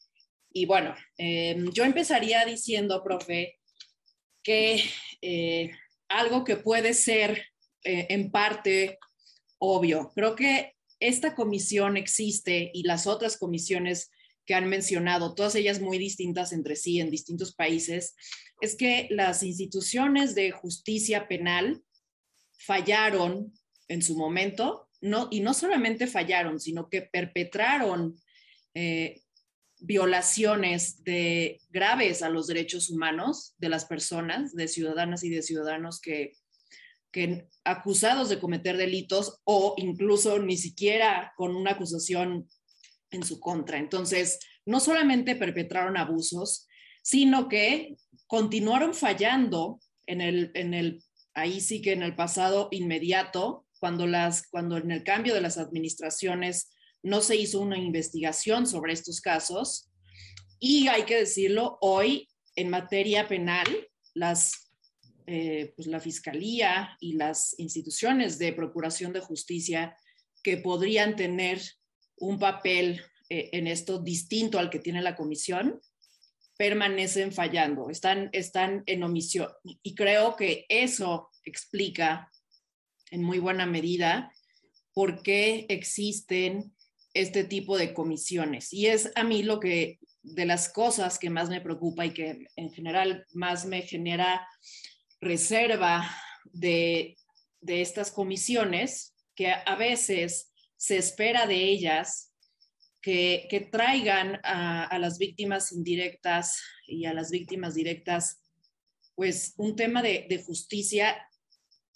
[0.52, 3.58] Y bueno, eh, yo empezaría diciendo, profe,
[4.42, 4.82] que
[5.22, 5.70] eh,
[6.08, 7.42] algo que puede ser
[7.82, 8.98] en parte
[9.60, 10.10] obvio.
[10.14, 14.10] Creo que esta comisión existe y las otras comisiones
[14.44, 18.16] que han mencionado, todas ellas muy distintas entre sí en distintos países,
[18.60, 21.82] es que las instituciones de justicia penal
[22.58, 23.52] fallaron
[23.88, 28.16] en su momento, no, y no solamente fallaron, sino que perpetraron
[28.74, 29.22] eh,
[29.80, 36.00] violaciones de, graves a los derechos humanos de las personas, de ciudadanas y de ciudadanos
[36.00, 36.32] que
[37.12, 42.48] que acusados de cometer delitos o incluso ni siquiera con una acusación
[43.10, 43.78] en su contra.
[43.78, 46.68] Entonces, no solamente perpetraron abusos,
[47.02, 47.96] sino que
[48.26, 51.02] continuaron fallando en el, en el,
[51.34, 55.58] ahí sí que en el pasado inmediato, cuando, las, cuando en el cambio de las
[55.58, 56.70] administraciones
[57.02, 59.90] no se hizo una investigación sobre estos casos.
[60.58, 63.66] Y hay que decirlo, hoy en materia penal,
[64.14, 64.69] las
[65.32, 69.96] eh, pues la Fiscalía y las instituciones de Procuración de Justicia
[70.42, 71.62] que podrían tener
[72.16, 75.80] un papel eh, en esto distinto al que tiene la Comisión,
[76.58, 79.46] permanecen fallando, están, están en omisión.
[79.84, 82.28] Y creo que eso explica
[83.12, 84.32] en muy buena medida
[84.92, 86.74] por qué existen
[87.14, 88.72] este tipo de comisiones.
[88.72, 92.48] Y es a mí lo que de las cosas que más me preocupa y que
[92.56, 94.44] en general más me genera
[95.20, 96.10] reserva
[96.44, 97.16] de,
[97.66, 102.32] estas comisiones, que a veces se espera de ellas
[103.02, 108.42] que, traigan a, las víctimas indirectas y a las víctimas directas,
[109.14, 111.26] pues un tema de, de justicia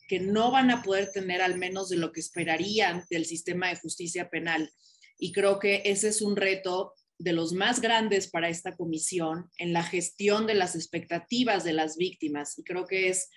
[0.06, 3.76] que no van a poder tener al menos de lo que esperarían del sistema de
[3.76, 4.70] justicia penal.
[5.18, 9.72] Y creo que ese es un reto de los más grandes para esta comisión en
[9.72, 12.59] la gestión de las expectativas de las víctimas.
[12.59, 13.31] Y creo que es,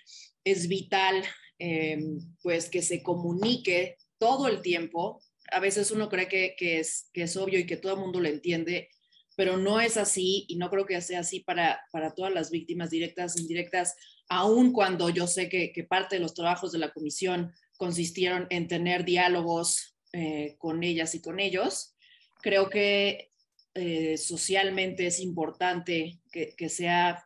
[0.44, 1.22] es vital
[1.58, 1.98] eh,
[2.42, 5.22] pues que se comunique todo el tiempo.
[5.50, 8.28] A veces uno cree que, es, que es obvio y que todo el mundo lo
[8.28, 8.88] entiende,
[9.36, 12.90] pero no es así y no creo que sea así para, para todas las víctimas
[12.90, 13.94] directas e indirectas,
[14.28, 18.68] aun cuando yo sé que, que parte de los trabajos de la comisión consistieron en
[18.68, 21.94] tener diálogos eh, con ellas y con ellos.
[22.40, 23.30] Creo que
[23.74, 27.24] eh, socialmente es importante que, que sea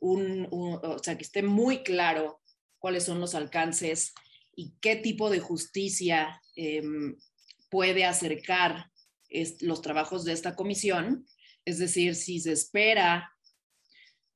[0.00, 2.40] un, o sea, que esté muy claro
[2.78, 4.12] cuáles son los alcances
[4.54, 7.16] y qué tipo de justicia em,
[7.70, 8.90] puede acercar
[9.60, 11.26] los trabajos de esta comisión.
[11.64, 13.32] Es decir, si se espera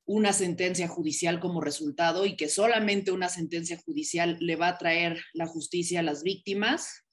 [0.06, 5.20] una sentencia judicial como resultado y que solamente una sentencia judicial le va a traer
[5.34, 7.04] la justicia a las víctimas.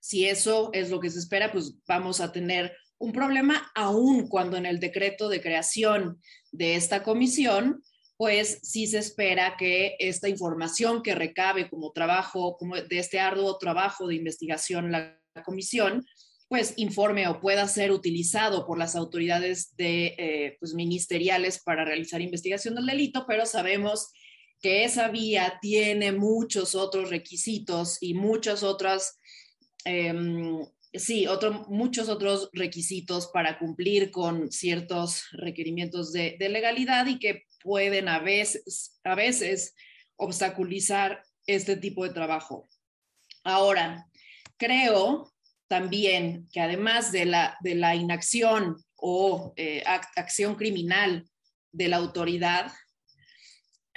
[0.00, 4.56] Si eso es lo que se espera, pues vamos a tener un problema aún cuando
[4.56, 7.82] en el decreto de creación de esta comisión,
[8.16, 13.58] pues sí se espera que esta información que recabe como trabajo, como de este arduo
[13.58, 16.04] trabajo de investigación la comisión,
[16.48, 22.20] pues informe o pueda ser utilizado por las autoridades de, eh, pues, ministeriales para realizar
[22.20, 24.10] investigación del delito, pero sabemos
[24.60, 29.12] que esa vía tiene muchos otros requisitos y muchos otros,
[29.84, 37.44] em, sí, otro, muchos otros requisitos para cumplir con ciertos requerimientos de, legalidad y que
[37.62, 39.74] pueden a veces, a veces
[40.16, 42.68] obstaculizar este tipo de trabajo.
[43.44, 44.06] Ahora,
[44.56, 45.32] creo
[45.68, 51.28] también que además de la, de la inacción o eh, acción criminal
[51.72, 52.72] de la autoridad,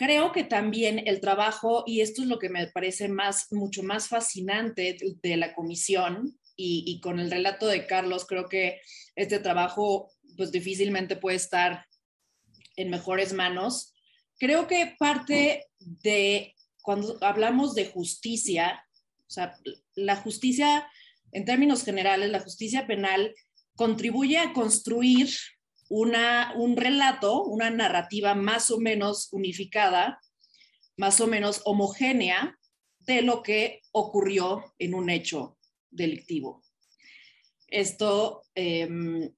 [0.01, 4.07] creo que también el trabajo, y esto es lo que me parece más, mucho más
[4.07, 8.81] fascinante de, la comisión, y, con el relato de Carlos, creo que
[9.15, 11.85] este trabajo pues difícilmente puede estar
[12.75, 13.93] en mejores manos.
[14.37, 18.85] Creo que parte de cuando hablamos de justicia,
[19.27, 19.55] o sea,
[19.95, 20.87] la justicia
[21.31, 23.33] en términos generales, la justicia penal
[23.75, 25.29] contribuye a construir
[25.89, 30.19] una, un relato, una narrativa más o menos unificada,
[30.97, 32.57] más o menos homogénea
[32.99, 35.57] de lo que ocurrió en un hecho
[35.91, 36.63] delictivo.
[37.67, 39.31] Esto em,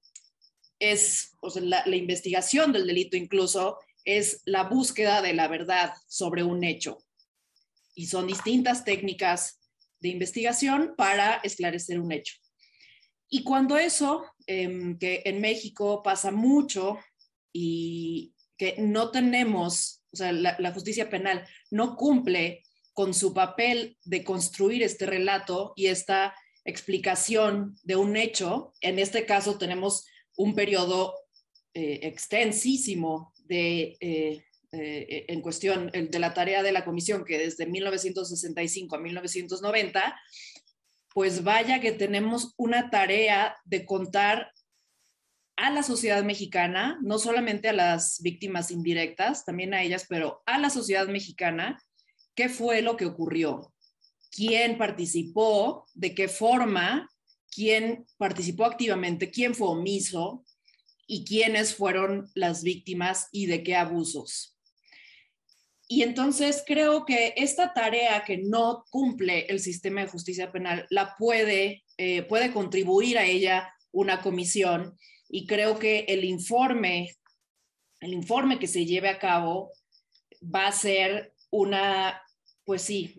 [0.78, 6.64] es, la, la investigación del delito incluso es la búsqueda de la verdad sobre un
[6.64, 6.98] hecho.
[7.94, 9.60] Y son distintas técnicas
[10.00, 12.34] de investigación para esclarecer un hecho.
[13.28, 16.98] Y cuando eso, em, que en México pasa mucho
[17.52, 22.62] y que no tenemos, o sea, la, justicia penal no cumple
[22.92, 29.26] con su papel de construir este relato y esta explicación de un hecho, en este
[29.26, 31.14] caso tenemos un periodo
[31.74, 37.66] eh, extensísimo de eh, eh, en cuestión de la tarea de la comisión, que desde
[37.66, 40.20] 1965 a 1990,
[41.12, 44.50] pues vaya que tenemos una tarea de contar
[45.56, 50.58] a la sociedad mexicana, no solamente a las víctimas indirectas, también a ellas, pero a
[50.58, 51.80] la sociedad mexicana,
[52.34, 53.73] qué fue lo que ocurrió,
[54.34, 57.08] quién participó, de qué forma,
[57.50, 60.44] quién participó activamente, quién fue omiso
[61.06, 64.58] y quiénes fueron las víctimas y de qué abusos.
[65.86, 71.14] Y entonces creo que esta tarea que no cumple el sistema de justicia penal la
[71.16, 77.14] puede, eh, puede contribuir a ella una comisión y creo que el informe,
[78.00, 79.70] el informe que se lleve a cabo
[80.42, 82.23] va a ser una,
[82.64, 83.14] pues sí,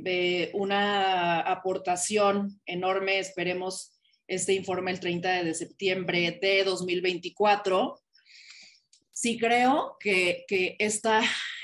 [0.53, 3.19] una aportación enorme.
[3.19, 3.93] Esperemos
[4.27, 8.01] este informe el 30 de septiembre de 2024.
[9.11, 11.21] Sí creo que, que esta,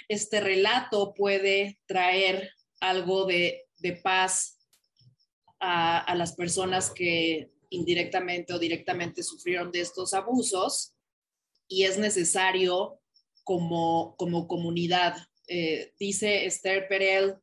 [0.07, 3.67] este relato puede traer algo de,
[4.03, 4.59] paz
[5.59, 10.93] a, las personas que indirectamente o directamente sufrieron de estos abusos
[11.67, 12.99] y es necesario
[13.43, 15.15] como, como comunidad.
[15.47, 17.37] Eh, dice Esther Perel,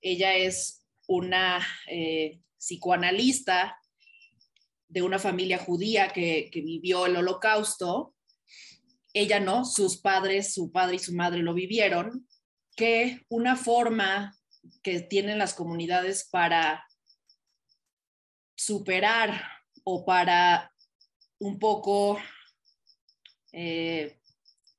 [0.00, 3.78] ella es una eh, psicoanalista
[4.88, 8.14] de una familia judía que, vivió el holocausto.
[9.12, 12.26] Ella no, sus padres, su padre y su madre lo vivieron,
[12.76, 14.36] que una forma
[14.82, 16.84] que tienen las comunidades para
[18.56, 19.42] superar
[19.84, 20.72] o para
[21.38, 22.18] un poco,
[23.52, 24.20] eh,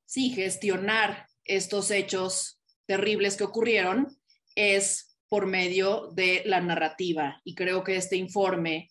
[0.06, 4.20] sí, gestionar estos hechos terribles que ocurrieron
[4.54, 7.40] es por medio de la narrativa.
[7.44, 8.90] Y creo que este informe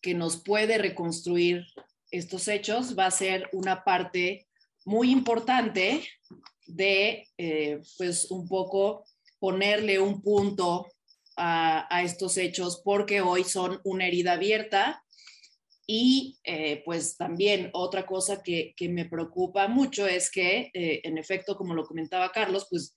[0.00, 1.66] que nos puede reconstruir
[2.10, 4.48] estos hechos va a ser una parte
[4.86, 6.02] muy importante
[6.66, 9.04] de, eh, pues, un poco
[9.38, 10.86] ponerle un punto
[11.36, 15.04] a, estos hechos porque hoy son una herida abierta
[15.86, 21.56] Y eh, pues también otra cosa que, me preocupa mucho es que, eh, en efecto,
[21.56, 22.94] como lo comentaba Carlos, pues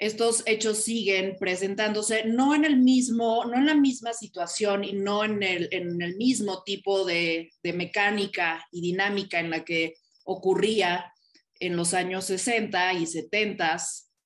[0.00, 5.24] estos hechos siguen presentándose no en el mismo, no en la misma situación y no
[5.24, 9.94] en el, en el mismo tipo de, de, mecánica y dinámica en la que
[10.24, 11.12] ocurría
[11.60, 13.76] en los años 60 y 70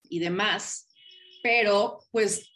[0.04, 0.88] y demás,
[1.42, 2.48] pero pues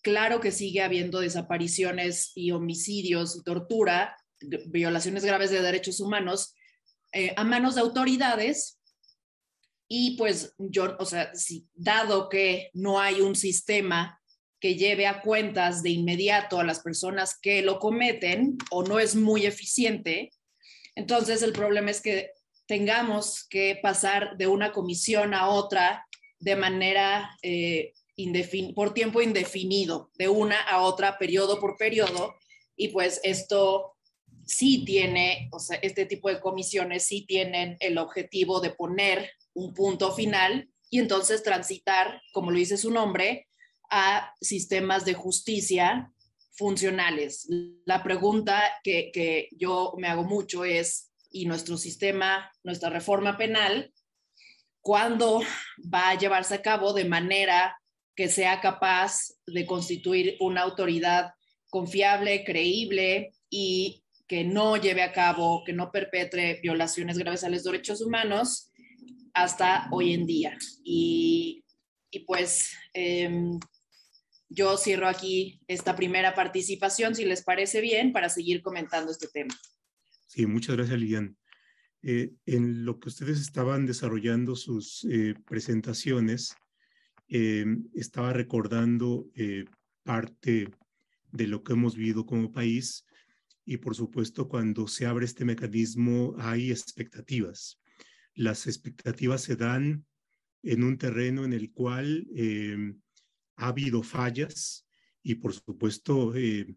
[0.00, 6.54] claro que sigue habiendo desapariciones y homicidios y tortura violaciones graves de derechos humanos
[7.12, 8.79] eh, a manos de autoridades.
[9.92, 11.32] Y pues yo, o sea,
[11.74, 14.22] dado que no hay un sistema
[14.60, 19.16] que lleve a cuentas de inmediato a las personas que lo cometen o no es
[19.16, 20.30] muy eficiente,
[20.94, 22.30] entonces el problema es que
[22.66, 26.06] tengamos que pasar de una comisión a otra
[26.38, 27.92] de manera eh,
[28.76, 32.36] por tiempo indefinido, de una a otra, periodo por periodo,
[32.76, 33.96] y pues esto
[34.46, 39.74] sí tiene, o sea, este tipo de comisiones sí tienen el objetivo de poner un
[39.74, 43.48] punto final y entonces transitar, como lo dice su nombre,
[43.90, 46.12] a sistemas de justicia
[46.52, 47.48] funcionales.
[47.84, 53.92] La pregunta que, que yo me hago mucho es, ¿y nuestro sistema, nuestra reforma penal,
[54.80, 55.42] cuándo
[55.82, 57.76] va a llevarse a cabo de manera
[58.14, 61.32] que sea capaz de constituir una autoridad
[61.70, 67.64] confiable, creíble y que no lleve a cabo, que no perpetre violaciones graves a los
[67.64, 68.69] derechos humanos
[69.34, 70.58] hasta hoy en día.
[70.84, 71.64] Y,
[72.10, 73.50] y pues eh,
[74.48, 79.54] yo cierro aquí esta primera participación, si les parece bien, para seguir comentando este tema.
[80.26, 81.36] Sí, muchas gracias, Lilian.
[82.02, 86.54] Eh, en lo que ustedes estaban desarrollando sus eh, presentaciones,
[87.28, 87.64] eh,
[87.94, 89.64] estaba recordando eh,
[90.02, 90.68] parte
[91.30, 93.04] de lo que hemos vivido como país
[93.64, 97.79] y por supuesto, cuando se abre este mecanismo hay expectativas.
[98.40, 100.06] Las expectativas se dan
[100.62, 102.94] en un terreno en el cual eh,
[103.56, 104.88] ha habido fallas
[105.22, 106.74] y por supuesto eh,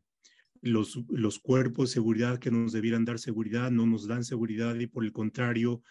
[0.59, 4.87] los, los cuerpos de seguridad que nos debieran dar seguridad no nos dan seguridad y
[4.87, 5.81] por el contrario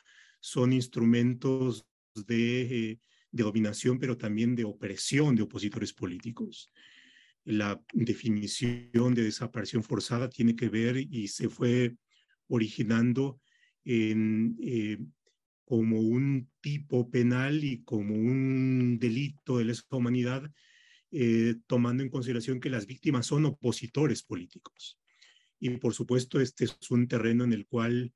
[0.40, 1.86] son instrumentos
[2.26, 3.00] de, eh,
[3.30, 6.70] de dominación, pero también de opresión de opositores políticos.
[7.44, 11.96] La definición de desaparición forzada tiene que ver y se fue
[12.48, 13.40] originando
[13.84, 14.54] en,
[15.64, 20.50] como un tipo penal y como un delito de lesa humanidad,
[21.10, 24.98] eh, tomando en consideración que las víctimas son opositores políticos.
[25.60, 28.12] Y por supuesto, este es un terreno en el cual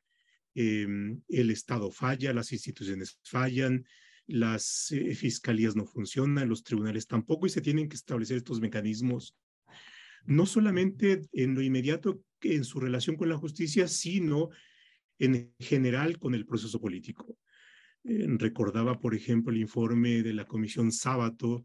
[0.55, 0.86] eh,
[1.28, 3.86] el Estado falla, las instituciones fallan,
[4.26, 9.36] las eh, fiscalías no funcionan, los tribunales tampoco, y se tienen que establecer estos mecanismos,
[10.24, 14.51] no solamente en lo inmediato en su relación con la justicia, sino
[15.19, 17.39] en general con el proceso político.
[18.05, 21.64] Eh, recordaba, por ejemplo, el informe de la Comisión Sábato,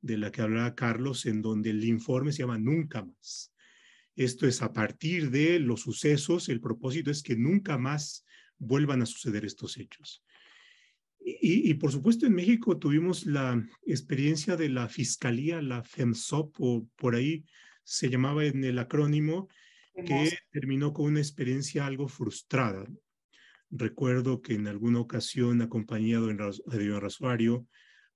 [0.00, 3.52] de la que hablaba Carlos, en donde el informe se llama Nunca más.
[4.16, 8.24] Esto es a partir de los sucesos, el propósito es que nunca más
[8.58, 10.22] vuelvan a suceder estos hechos.
[11.24, 17.14] Y, por supuesto en México tuvimos la experiencia de la fiscalía, la FEMSOP, o por
[17.14, 17.44] ahí
[17.84, 19.48] se llamaba en el acrónimo,
[19.94, 22.86] que terminó con una experiencia algo frustrada.
[23.70, 27.66] Recuerdo que en alguna ocasión acompañado en Radio Rasuario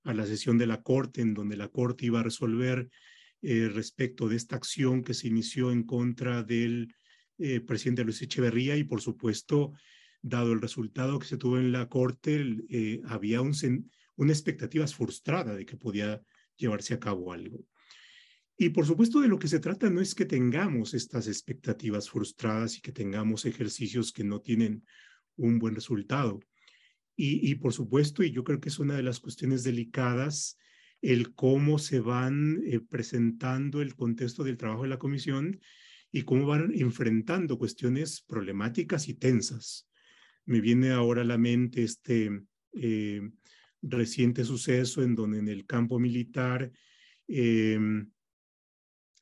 [0.03, 2.89] a la sesión de la Corte, en donde la Corte iba a resolver
[3.41, 6.93] eh, respecto de esta acción que se inició en contra del
[7.37, 9.73] eh, presidente Luis Echeverría y por supuesto
[10.21, 13.53] dado el resultado que se tuvo en la corte, eh, había un,
[14.15, 16.21] una expectativa frustrada de que podía
[16.55, 17.59] llevarse a cabo algo.
[18.57, 22.77] Y por supuesto de lo que se trata no es que tengamos estas expectativas frustradas
[22.77, 24.83] y que tengamos ejercicios que no tienen
[25.35, 26.39] un buen resultado.
[27.15, 30.57] Y, y por supuesto, y yo creo que es una de las cuestiones delicadas,
[31.01, 35.59] el cómo se van eh, presentando el contexto del trabajo de la comisión
[36.11, 39.87] y cómo van enfrentando cuestiones problemáticas y tensas.
[40.45, 42.31] Me viene ahora a la mente este
[42.73, 43.21] eh,
[43.81, 46.71] reciente suceso en donde en el campo militar,
[47.27, 47.79] eh,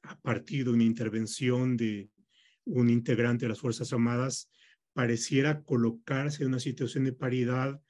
[0.08, 2.10] a partir de una intervención de
[2.66, 4.50] un integrante de las Fuerzas Armadas,
[4.94, 7.82] pareciera colocarse en una situación de paridad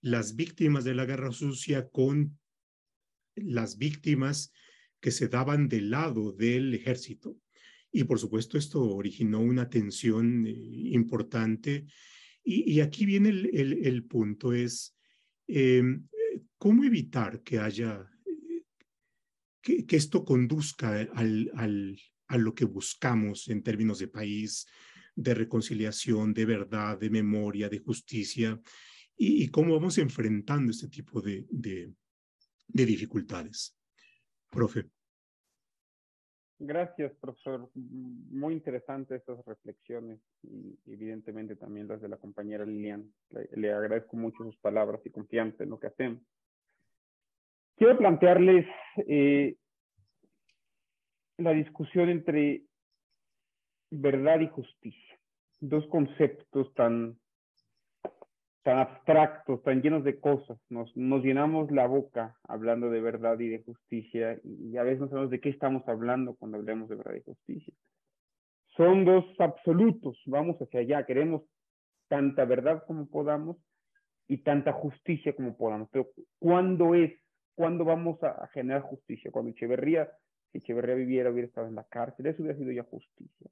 [0.00, 2.38] las víctimas de la guerra sucia con
[3.34, 4.52] las víctimas
[5.00, 7.36] que se daban del lado del ejército.
[7.90, 11.86] Y por supuesto esto originó una tensión eh, importante
[12.44, 14.96] y, aquí viene el, punto, es
[15.46, 16.08] em,
[16.58, 18.04] cómo evitar que haya,
[19.62, 21.98] que, esto conduzca al, al,
[22.28, 24.66] a lo que buscamos en términos de país,
[25.14, 28.60] de reconciliación, de verdad, de memoria, de justicia,
[29.16, 31.92] y, cómo vamos enfrentando este tipo de, de,
[32.66, 33.78] de dificultades.
[34.50, 34.90] Profe.
[36.64, 37.70] Gracias, profesor.
[37.74, 43.12] Muy interesantes estas reflexiones y evidentemente también las de la compañera Lilian.
[43.30, 46.22] Le, agradezco mucho sus palabras y confianza en lo que hacemos.
[47.76, 48.66] Quiero plantearles
[49.08, 49.56] eh,
[51.38, 52.62] la discusión entre
[53.90, 55.18] verdad y justicia,
[55.60, 57.16] dos conceptos tan
[58.62, 60.58] tan abstractos, tan llenos de cosas.
[60.68, 65.08] Nos, nos llenamos la boca hablando de verdad y de justicia y a veces no
[65.08, 67.74] sabemos de qué estamos hablando cuando hablamos de verdad y justicia.
[68.76, 71.42] Son dos absolutos, vamos hacia allá, queremos
[72.08, 73.56] tanta verdad como podamos
[74.28, 75.88] y tanta justicia como podamos.
[75.90, 76.08] Pero
[76.38, 77.12] ¿cuándo es?
[77.54, 79.30] ¿Cuándo vamos a, generar justicia?
[79.30, 80.10] Cuando Echeverría,
[80.50, 83.50] si Echeverría viviera, hubiera estado en la cárcel, eso hubiera sido ya justicia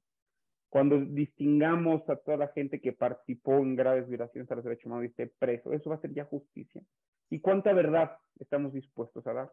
[0.71, 5.03] cuando distingamos a toda la gente que participó en graves violaciones a los derechos humanos
[5.03, 6.81] y esté preso, eso va a ser ya justicia.
[7.29, 9.51] ¿Y cuánta verdad estamos dispuestos a dar?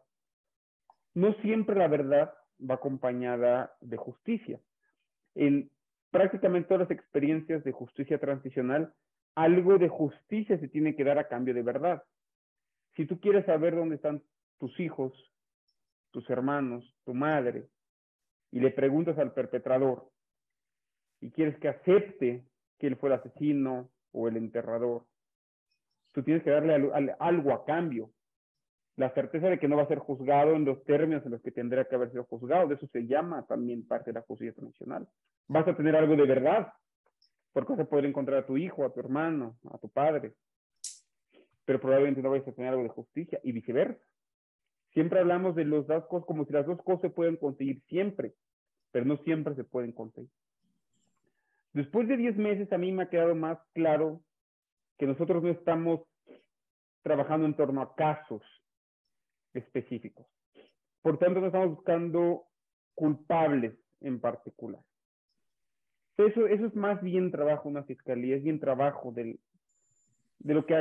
[1.13, 4.61] No siempre la verdad va acompañada de justicia.
[5.35, 5.69] En
[6.09, 8.93] prácticamente todas las experiencias de justicia transicional,
[9.35, 12.01] algo de justicia se tiene que dar a cambio de verdad.
[12.95, 14.23] Si tú quieres saber dónde están
[14.59, 15.13] tus hijos,
[16.11, 17.67] tus hermanos, tu madre,
[18.51, 20.09] y le preguntas al perpetrador,
[21.21, 22.45] y quieres que acepte
[22.77, 25.05] que él fue el asesino o el enterrador,
[26.13, 28.11] tú tienes que darle algo a cambio.
[28.95, 31.51] La certeza de que no va a ser juzgado en los términos en los que
[31.51, 35.07] tendría que haber sido juzgado, de eso se llama también parte de la justicia tradicional.
[35.47, 36.73] Vas a tener algo de verdad,
[37.53, 40.33] porque vas a poder encontrar a tu hijo, a tu hermano, a tu padre,
[41.63, 44.03] pero probablemente no vais a tener algo de justicia y viceversa.
[44.93, 48.33] Siempre hablamos de los dos cosas como si las dos cosas se pueden conseguir siempre,
[48.91, 50.29] pero no siempre se pueden conseguir.
[51.73, 54.21] Después de 10 meses a mí me ha quedado más claro
[54.97, 56.01] que nosotros no estamos
[57.03, 58.41] trabajando en torno a casos
[59.53, 60.25] específicos.
[61.01, 62.45] Por tanto, no estamos buscando
[62.95, 64.81] culpables en particular.
[66.17, 69.39] Eso, eso es más bien trabajo de una fiscalía, es bien trabajo del,
[70.39, 70.75] de lo que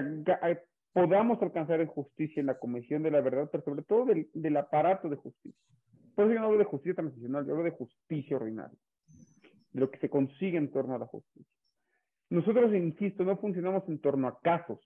[0.99, 5.09] podamos alcanzar en justicia en la Comisión de la Verdad, pero sobre todo del, aparato
[5.09, 5.61] de justicia.
[6.15, 8.77] Por eso yo no hablo de justicia transicional, yo hablo de justicia ordinaria
[9.73, 11.53] de lo que se consigue en torno a la justicia.
[12.31, 14.81] Nosotros, insisto, no funcionamos en torno a casos,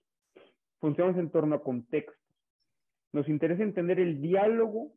[0.80, 2.18] funcionamos en torno a contextos.
[3.12, 4.92] Nos interesa entender el diálogo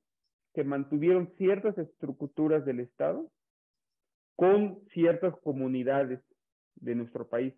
[0.53, 3.29] que mantuvieron ciertas estructuras del Estado
[4.35, 6.19] con ciertas comunidades
[6.75, 7.53] de nuestro país,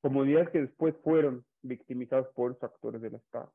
[0.00, 3.52] comunidades que después fueron victimizadas por los actores del Estado.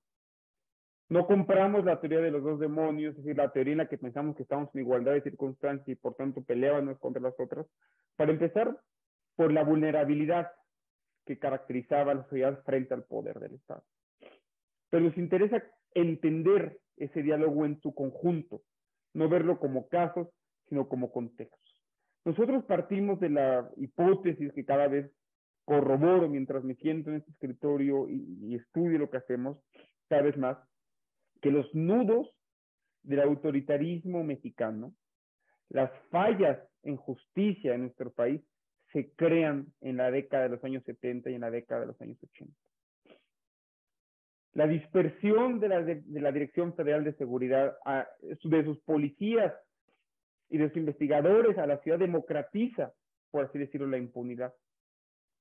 [1.08, 3.98] No compramos la teoría de los dos demonios, es decir, la teoría en la que
[3.98, 7.68] pensamos que estamos en igualdad de circunstancias y por tanto peleábamos contra las otras.
[8.16, 8.80] Para empezar,
[9.36, 10.52] por la vulnerabilidad
[11.26, 13.84] que caracterizaba a la sociedad frente al poder del Estado.
[14.89, 18.62] Pero nos interesa entender ese diálogo en su conjunto,
[19.14, 20.28] no verlo como casos,
[20.70, 21.60] sino como contextos.
[22.24, 25.12] Nosotros partimos de la hipótesis que cada vez
[25.66, 29.57] corroboro mientras me siento en este escritorio y, estudio lo que hacemos
[30.07, 30.57] cada vez más,
[31.41, 32.30] que los nudos
[33.03, 34.93] del autoritarismo mexicano,
[35.70, 38.41] las fallas en justicia en nuestro país,
[38.93, 42.01] se crean en la década de los años 70 y en la década de los
[42.01, 42.53] años 80.
[44.53, 49.53] La dispersión de la, de, la Dirección Federal de Seguridad, a, de sus policías
[50.49, 52.93] y de sus investigadores a la ciudad democratiza,
[53.32, 54.53] por así decirlo, la impunidad.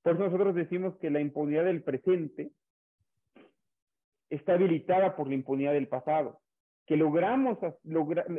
[0.04, 2.52] Por eso nosotros decimos que la impunidad del presente
[4.28, 6.42] está habilitada por la impunidad del pasado,
[6.86, 7.58] que logramos,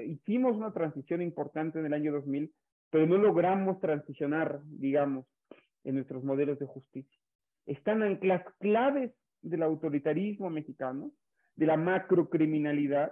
[0.05, 2.53] hicimos una transición importante en el año 2000,
[2.91, 5.25] pero no logramos transicionar, digamos,
[5.83, 7.19] en nuestros modelos de justicia.
[7.65, 9.11] Están en las claves
[9.41, 11.13] del autoritarismo mexicano,
[11.55, 13.11] de la macrocriminalidad,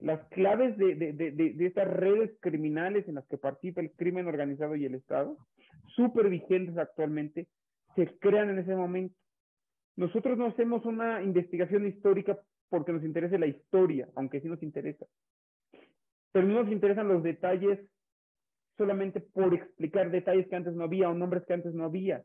[0.00, 4.26] las claves de, de, de, de, estas redes criminales en las que participa el crimen
[4.26, 5.38] organizado y el Estado,
[5.94, 7.48] súper vigentes actualmente,
[7.96, 9.16] se crean en ese momento.
[9.96, 12.38] Nosotros no hacemos una investigación histórica
[12.68, 15.06] porque nos interese la historia, aunque sí nos interesa.
[16.32, 17.80] Pero no nos interesan los detalles
[18.76, 22.22] solamente por explicar detalles que antes no había o nombres que antes no había,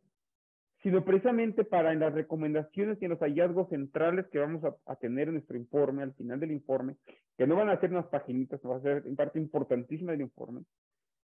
[0.84, 5.30] sino precisamente para en las recomendaciones y en los hallazgos centrales que vamos a, tener
[5.30, 6.98] en nuestro informe, al final del informe,
[7.38, 10.64] que no van a ser unas paginitas, va a ser en parte importantísima del informe,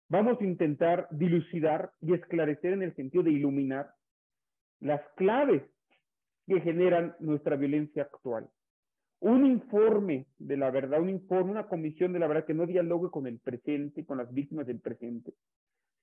[0.07, 3.89] vamos a intentar dilucidar y esclarecer en el sentido de iluminar
[4.79, 5.63] las claves
[6.47, 8.49] que generan nuestra violencia actual.
[9.21, 13.11] Un informe de la verdad, un informe, una comisión de la verdad que no dialogue
[13.11, 15.33] con el presente, con las víctimas del presente,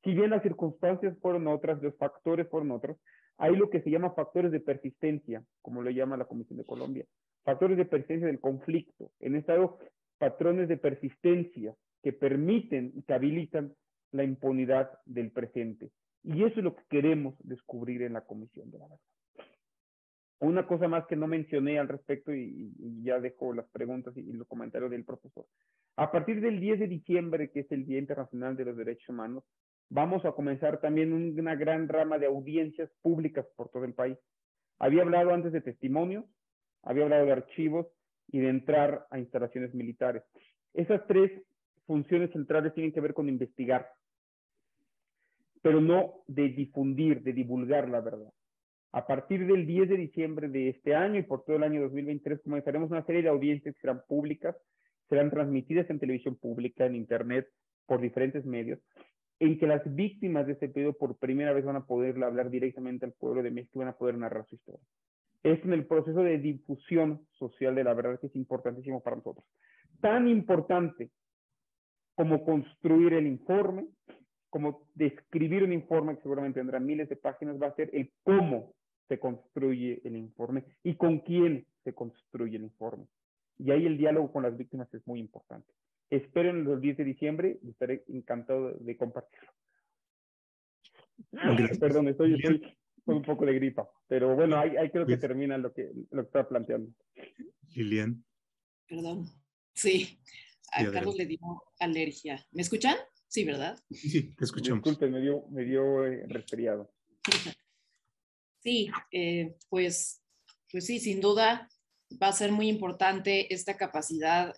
[0.04, 2.96] Si bien las circunstancias fueron otras, los factores fueron otros,
[3.38, 7.04] hay lo que se llama factores de persistencia, como lo llama la Comisión de Colombia,
[7.42, 9.10] factores de persistencia del conflicto.
[9.20, 9.78] En estado,
[10.18, 13.74] patrones de persistencia que permiten y que habilitan
[14.12, 15.90] la impunidad del presente.
[16.26, 19.00] Y eso es lo que queremos descubrir en la Comisión de la Verdad.
[20.40, 22.72] Una cosa más que no mencioné al respecto y,
[23.02, 25.46] ya dejo las preguntas y, los comentarios del profesor.
[25.94, 29.44] A partir del 10 de diciembre, que es el Día Internacional de los Derechos Humanos,
[29.88, 34.18] vamos a comenzar también una gran rama de audiencias públicas por todo el país.
[34.80, 36.24] Había hablado antes de testimonios,
[36.82, 37.86] había hablado de archivos
[38.28, 40.24] y de entrar a instalaciones militares.
[40.74, 41.30] Esas tres
[41.86, 43.88] funciones centrales tienen que ver con investigar,
[45.66, 48.32] pero no de difundir, de divulgar la verdad.
[48.92, 52.40] A partir del 10 de diciembre de este año y por todo el año 2023
[52.44, 54.54] comenzaremos una serie de audiencias que serán públicas,
[55.08, 57.48] serán transmitidas en televisión pública, en Internet,
[57.84, 58.78] por diferentes medios,
[59.40, 63.04] en que las víctimas de este periodo por primera vez van a poder hablar directamente
[63.04, 64.86] al pueblo de México y van a poder narrar su historia.
[65.42, 69.44] Es en el proceso de difusión social de la verdad que es importantísimo para nosotros.
[70.00, 71.10] Tan importante
[72.14, 73.88] como construir el informe,
[74.56, 78.74] como describir un informe que seguramente tendrá miles de páginas, va a ser el cómo
[79.06, 83.06] se construye el informe y con quién se construye el informe.
[83.58, 85.70] Y ahí el diálogo con las víctimas es muy importante.
[86.08, 89.50] Espero en el 10 de diciembre y estaré encantado de compartirlo.
[91.78, 92.40] Perdón, estoy,
[93.04, 96.28] con un poco de gripa, pero bueno, ahí, creo que termina lo que, lo que
[96.28, 96.90] está planteando.
[97.74, 98.24] Lilian.
[98.88, 99.26] Perdón.
[99.74, 100.18] Sí,
[100.72, 101.40] a Carlos le dio
[101.78, 102.42] alergia.
[102.52, 102.96] ¿Me escuchan?
[103.36, 103.78] Sí, ¿verdad?
[103.90, 104.82] Sí, te escuchamos.
[104.82, 106.90] Disculpe, me dio, me dio eh, resfriado.
[108.62, 110.24] Sí, eh, pues,
[110.72, 111.68] pues sí, sin duda
[112.20, 114.52] va a ser muy importante esta capacidad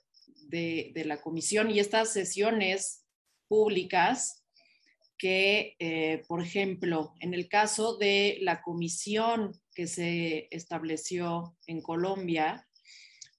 [0.46, 3.04] de, de la comisión y estas sesiones
[3.48, 4.46] públicas
[5.18, 12.66] que, eh, por ejemplo, en el caso de la comisión que se estableció en Colombia,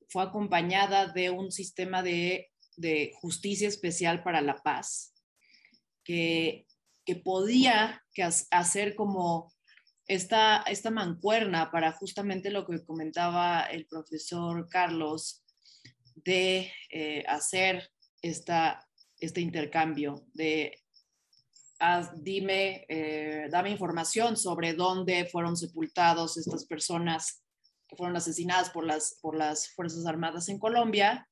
[0.07, 5.13] fue acompañada de un sistema de de Justicia Especial para la Paz,
[6.09, 6.65] que,
[7.23, 8.03] podía
[8.51, 9.51] hacer como
[10.05, 15.43] esta, esta mancuerna para justamente lo que comentaba el profesor Carlos,
[16.15, 17.91] de eh, hacer
[18.21, 18.87] esta,
[19.19, 20.79] este intercambio, de
[22.17, 27.43] dime, eh, dame información sobre dónde fueron sepultados estas personas
[27.87, 31.28] que fueron asesinadas por las, por las Fuerzas Armadas en Colombia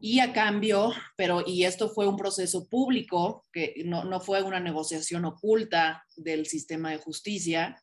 [0.00, 4.60] y a cambio, pero y esto fue un proceso público, que no, no fue una
[4.60, 7.82] negociación oculta del sistema de justicia,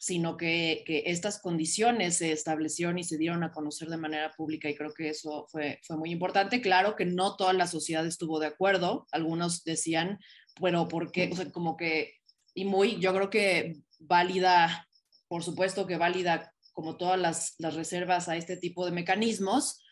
[0.00, 4.68] sino que, que, estas condiciones se establecieron y se dieron a conocer de manera pública
[4.68, 6.60] y creo que eso fue, fue muy importante.
[6.60, 10.18] Claro que no toda la sociedad estuvo de acuerdo, algunos decían,
[10.58, 12.14] bueno, porque, o sea, como que,
[12.54, 14.88] y muy, yo creo que válida,
[15.28, 19.82] por supuesto que válida como todas las, las reservas a este tipo de mecanismos,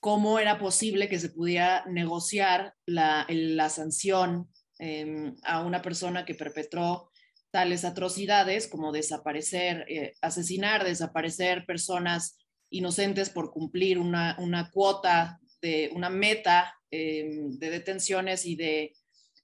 [0.00, 3.26] cómo era posible que se pudiera negociar la,
[3.68, 7.10] sanción em, a una persona que perpetró
[7.50, 12.36] tales atrocidades como desaparecer, eh, asesinar, desaparecer personas
[12.70, 14.36] inocentes por cumplir una,
[14.72, 18.92] cuota de una meta em, de detenciones y de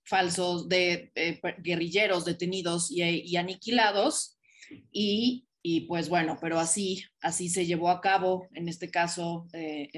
[0.05, 4.39] falsos, de eh, guerrilleros detenidos y, y aniquilados.
[4.93, 9.89] Y y pues bueno, pero así, así se llevó a cabo, en este caso, eh,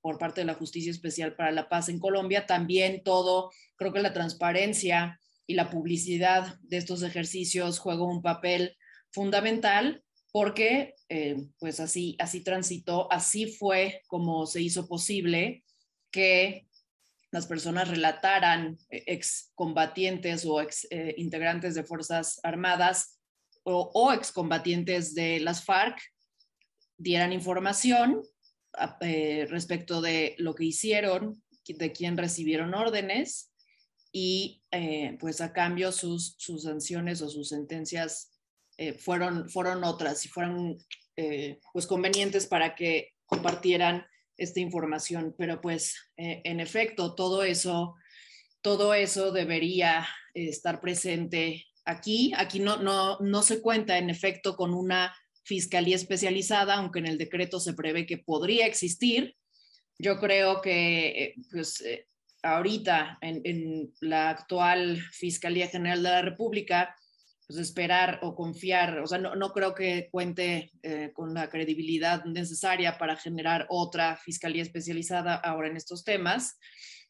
[0.00, 2.44] por parte de la Justicia Especial para la Paz en Colombia.
[2.44, 8.76] También todo, creo que la transparencia y la publicidad de estos ejercicios juega un papel
[9.12, 10.02] fundamental
[10.32, 15.62] porque eh, pues así, así transitó, así fue como se hizo posible
[16.10, 16.66] que
[17.30, 23.21] las personas relataran eh, excombatientes o ex integrantes de Fuerzas Armadas
[23.64, 26.00] o, excombatientes de las FARC
[26.96, 28.22] dieran información
[29.00, 33.52] eh, respecto de lo que hicieron, de quién recibieron órdenes
[34.12, 38.32] y eh, pues a cambio sus, sanciones o sus sentencias
[38.78, 40.78] eh, fueron, fueron otras y fueron
[41.74, 44.06] pues convenientes para que compartieran
[44.38, 45.34] esta información.
[45.36, 47.94] Pero pues en efecto todo eso,
[48.62, 54.74] todo eso debería estar presente aquí, aquí no, no, no se cuenta en efecto con
[54.74, 55.14] una
[55.44, 59.36] fiscalía especializada, aunque en el decreto se prevé que podría existir.
[59.98, 62.06] Yo creo que eh, pues, eh,
[62.42, 66.96] ahorita en, la actual Fiscalía General de la República,
[67.46, 72.24] pues esperar o confiar, o sea, no, no creo que cuente eh, con la credibilidad
[72.24, 76.58] necesaria para generar otra fiscalía especializada ahora en estos temas.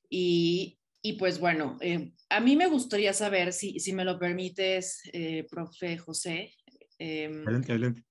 [0.08, 5.02] Y y pues bueno, eh, a mí me gustaría saber, si, si me lo permites,
[5.12, 6.54] eh, profe José.
[6.98, 8.04] Em, adelante, adelante.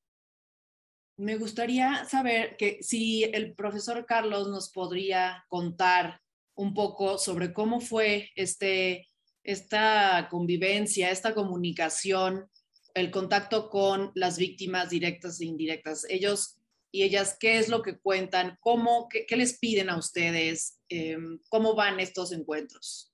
[1.18, 6.20] Me gustaría saber que si el profesor Carlos nos podría contar
[6.56, 9.08] un poco sobre cómo fue este,
[9.44, 12.50] esta convivencia, esta comunicación,
[12.94, 16.06] el contacto con las víctimas directas e indirectas.
[16.10, 16.62] Ellos
[16.92, 21.76] y ellas qué es lo que cuentan, cómo, qué, les piden a ustedes, em, cómo
[21.76, 23.14] van estos encuentros.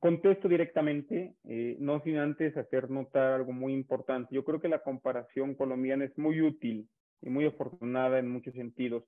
[0.00, 4.34] Contesto directamente, eh, no sin antes hacer notar algo muy importante.
[4.34, 6.88] Yo creo que la comparación colombiana es muy útil
[7.22, 9.04] y muy afortunada en muchos sentidos,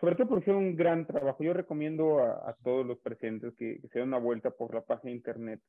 [0.00, 1.42] sobre todo porque es un gran trabajo.
[1.42, 5.10] Yo recomiendo a, todos los presentes que, que se den una vuelta por la página
[5.10, 5.60] de internet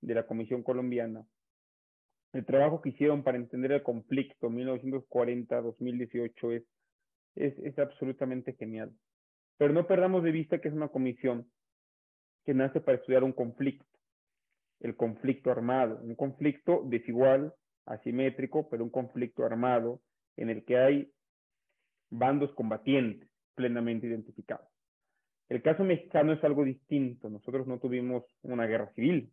[0.00, 1.24] de la Comisión Colombiana
[2.32, 6.62] el trabajo que hicieron para entender el conflicto 1940-2018 es,
[7.36, 8.92] es, es absolutamente genial.
[9.58, 11.50] Pero no perdamos de vista que es una comisión
[12.44, 13.84] que nace para estudiar un conflicto,
[14.80, 17.52] el conflicto armado, un conflicto desigual,
[17.84, 20.00] asimétrico, pero un conflicto armado
[20.36, 21.12] en el que hay
[22.10, 24.68] bandos combatientes plenamente identificados.
[25.48, 27.28] El caso mexicano es algo distinto.
[27.28, 29.32] Nosotros no tuvimos una guerra civil,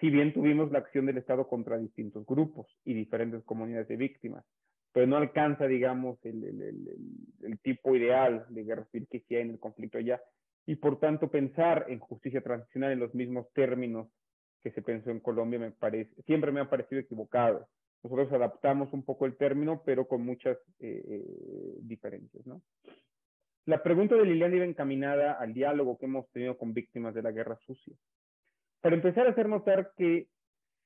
[0.00, 4.44] si bien tuvimos la acción del Estado contra distintos grupos y diferentes comunidades de víctimas,
[4.92, 9.58] pero no alcanza, digamos, el, tipo ideal de guerra civil que sí hay en el
[9.58, 10.20] conflicto allá.
[10.66, 14.08] Y por tanto, pensar en justicia transicional en los mismos términos
[14.62, 17.66] que se pensó en Colombia me parece, siempre me ha parecido equivocado.
[18.02, 22.62] Nosotros adaptamos un poco el término, pero con muchas eh, eh, diferencias, ¿no?
[23.66, 27.30] La pregunta de Liliana iba encaminada al diálogo que hemos tenido con víctimas de la
[27.30, 27.94] guerra sucia
[28.80, 30.28] para empezar a hacer notar que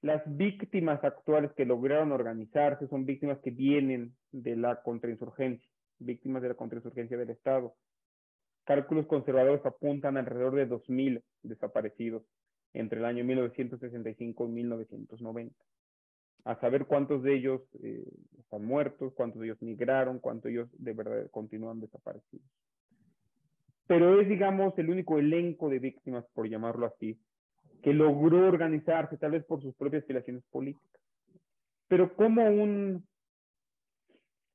[0.04, 5.66] las víctimas actuales que lograron organizarse son víctimas que vienen de la contrainsurgencia,
[5.98, 7.74] víctimas de la contrainsurgencia del Estado.
[8.64, 12.22] Cálculos conservadores apuntan alrededor de 2.000 desaparecidos
[12.74, 15.56] entre el año 1965 y 1990.
[16.44, 18.04] A saber cuántos de ellos eh,
[18.38, 22.46] están muertos, cuántos de ellos migraron, cuántos de ellos de verdad continúan desaparecidos.
[23.86, 27.18] Pero es, digamos, el único elenco de víctimas, por llamarlo así,
[27.84, 31.02] que logró organizarse tal vez por sus propias aspiraciones políticas.
[31.86, 33.06] Pero como un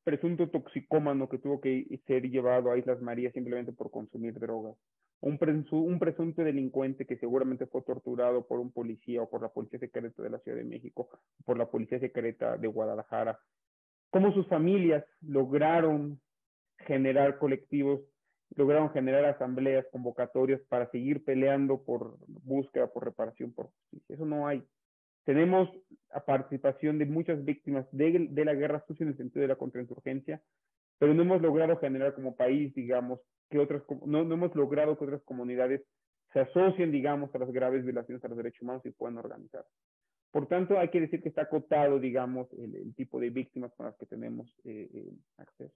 [0.03, 4.75] presunto toxicómano que tuvo que ser llevado a Islas Marías simplemente por consumir drogas,
[5.21, 5.37] un,
[5.69, 10.23] un presunto delincuente que seguramente fue torturado por un policía o por la policía secreta
[10.23, 11.09] de la Ciudad de México,
[11.45, 13.37] por la policía secreta de Guadalajara,
[14.09, 16.19] cómo sus familias lograron
[16.79, 18.01] generar colectivos
[18.55, 24.15] lograron generar asambleas, convocatorias para seguir peleando por búsqueda, por reparación, por justicia.
[24.15, 24.63] Eso no hay.
[25.25, 25.69] Tenemos
[26.13, 29.55] la participación de muchas víctimas de, de la guerra sucia en el sentido de la
[29.55, 30.41] contrainsurgencia,
[30.97, 33.19] pero no hemos logrado generar como país, digamos,
[33.49, 35.81] que otras, no, no hemos logrado que otras comunidades
[36.33, 39.65] se asocien, digamos, a las graves violaciones a los derechos humanos y puedan organizar.
[40.31, 43.95] Por tanto, hay que decir que está acotado, digamos, el, tipo de víctimas con las
[43.97, 45.73] que tenemos eh, eh, acceso.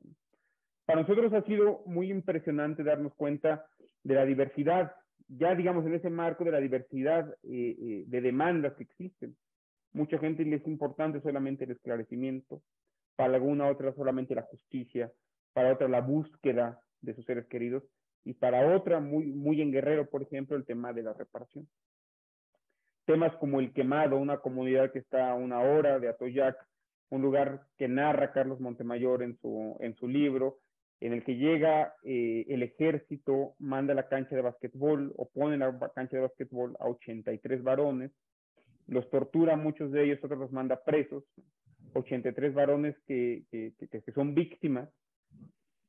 [0.86, 3.66] Para nosotros ha sido muy impresionante darnos cuenta
[4.04, 4.94] de la diversidad,
[5.28, 9.36] ya digamos en ese marco de la diversidad eh, eh, de demandas que existen.
[9.94, 12.62] Mucha gente le es importante solamente el esclarecimiento,
[13.16, 15.12] para alguna otra solamente la justicia,
[15.54, 17.84] para otra la búsqueda de sus seres queridos
[18.26, 21.68] y para otra, muy, en Guerrero, por ejemplo, el tema de la reparación.
[23.06, 26.58] Temas como el quemado, una comunidad que está a una hora de Atoyac,
[27.10, 30.60] un lugar que narra Carlos Montemayor en su, en su libro,
[31.04, 35.78] en el que llega eh, el ejército, manda la cancha de básquetbol o pone la
[35.94, 38.12] cancha de básquetbol a 83 varones,
[38.88, 41.26] los tortura muchos de ellos, otros los manda presos,
[41.94, 44.90] 83 varones que, que, que, son víctimas,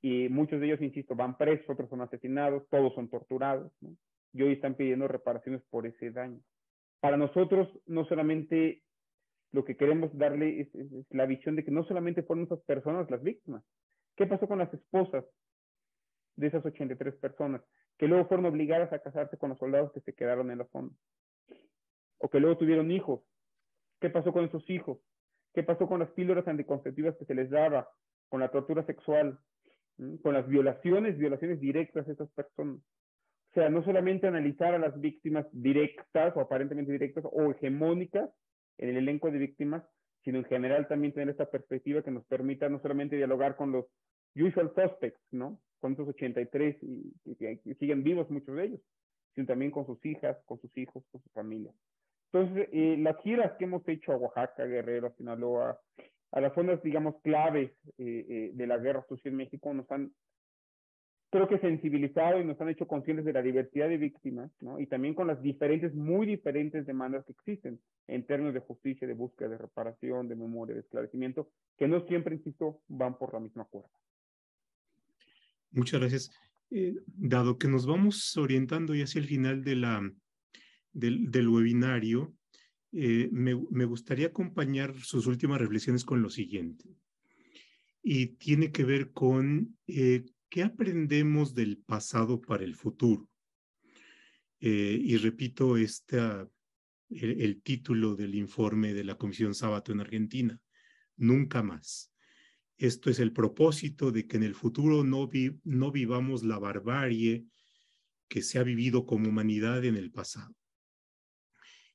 [0.03, 3.71] y muchos de ellos, insisto, van presos, otros son asesinados, todos son torturados,
[4.33, 6.41] y hoy están pidiendo reparaciones por ese daño.
[6.99, 8.83] Para nosotros, no solamente
[9.53, 10.69] lo que queremos darle es
[11.11, 13.63] la visión de que no solamente fueron esas personas las víctimas,
[14.17, 15.25] ¿Qué pasó con las esposas
[16.37, 17.63] de esas 83 personas
[17.99, 20.91] que luego fueron obligadas a casarse con los soldados que se quedaron en la zona?
[22.19, 23.23] O que luego tuvieron hijos.
[24.01, 24.99] ¿Qué pasó con esos hijos?
[25.53, 27.89] ¿Qué pasó con las píldoras anticonceptivas que se les daba?
[28.29, 29.39] Con la tortura sexual,
[30.23, 32.81] con las violaciones, violaciones directas de esas personas.
[33.51, 38.29] O sea, no solamente analizar a las víctimas directas o aparentemente directas o hegemónicas
[38.79, 39.85] en el elenco de víctimas,
[40.25, 43.87] sino en general también tener esta perspectiva que nos permita no solamente dialogar con los
[44.35, 45.61] usual suspects, ¿no?
[45.81, 48.81] Con esos 83 y, y, siguen vivos muchos de ellos,
[49.35, 51.75] sino también con sus hijas, con sus hijos, con sus familias.
[52.33, 55.79] Entonces, eh, las giras que hemos hecho a Oaxaca, Guerrero, Sinaloa,
[56.33, 60.13] a las zonas, digamos, claves eh, eh, de la guerra social en México, nos han
[61.35, 64.79] creo que sensibilizado y nos han hecho conscientes de la diversidad de víctimas, ¿no?
[64.79, 69.15] Y también con las diferentes, muy diferentes demandas que existen en términos de justicia, de
[69.15, 73.65] búsqueda, de reparación, de memoria, de esclarecimiento, que no siempre, insisto, van por la misma
[73.65, 73.91] cuerda.
[75.73, 76.31] Muchas gracias.
[76.71, 80.09] Eh, dado que nos vamos orientando ya hacia el final de la,
[80.93, 82.33] del, del webinario,
[82.93, 86.85] eh, me, me, gustaría acompañar sus últimas reflexiones con lo siguiente.
[88.05, 93.29] Y tiene que ver con eh, ¿qué aprendemos del pasado para el futuro?
[94.61, 96.49] Eh, y repito esta,
[97.11, 100.61] el, título del informe de la Comisión Sábato en Argentina,
[101.17, 102.13] Nunca más.
[102.77, 105.29] Esto es el propósito de que en el futuro no,
[105.91, 107.47] vivamos la barbarie
[108.29, 110.55] que se ha vivido como humanidad en el pasado.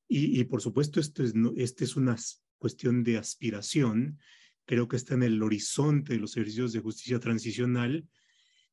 [0.05, 2.18] Y, por supuesto, esto es, esta es una
[2.57, 4.20] cuestión de aspiración.
[4.66, 8.05] Creo que está en el horizonte de los servicios de justicia transicional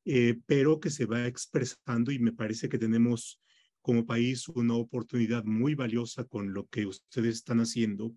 [0.09, 3.41] eh, pero que se va expresando y me parece que tenemos
[3.81, 8.15] como país una oportunidad muy valiosa con lo que ustedes están haciendo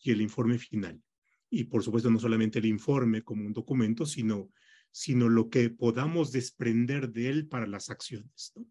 [0.00, 1.00] y el informe final.
[1.48, 4.50] Y por supuesto, no solamente el informe como un documento, sino,
[4.90, 8.52] sino lo que podamos desprender de él para las acciones.
[8.56, 8.66] ¿no?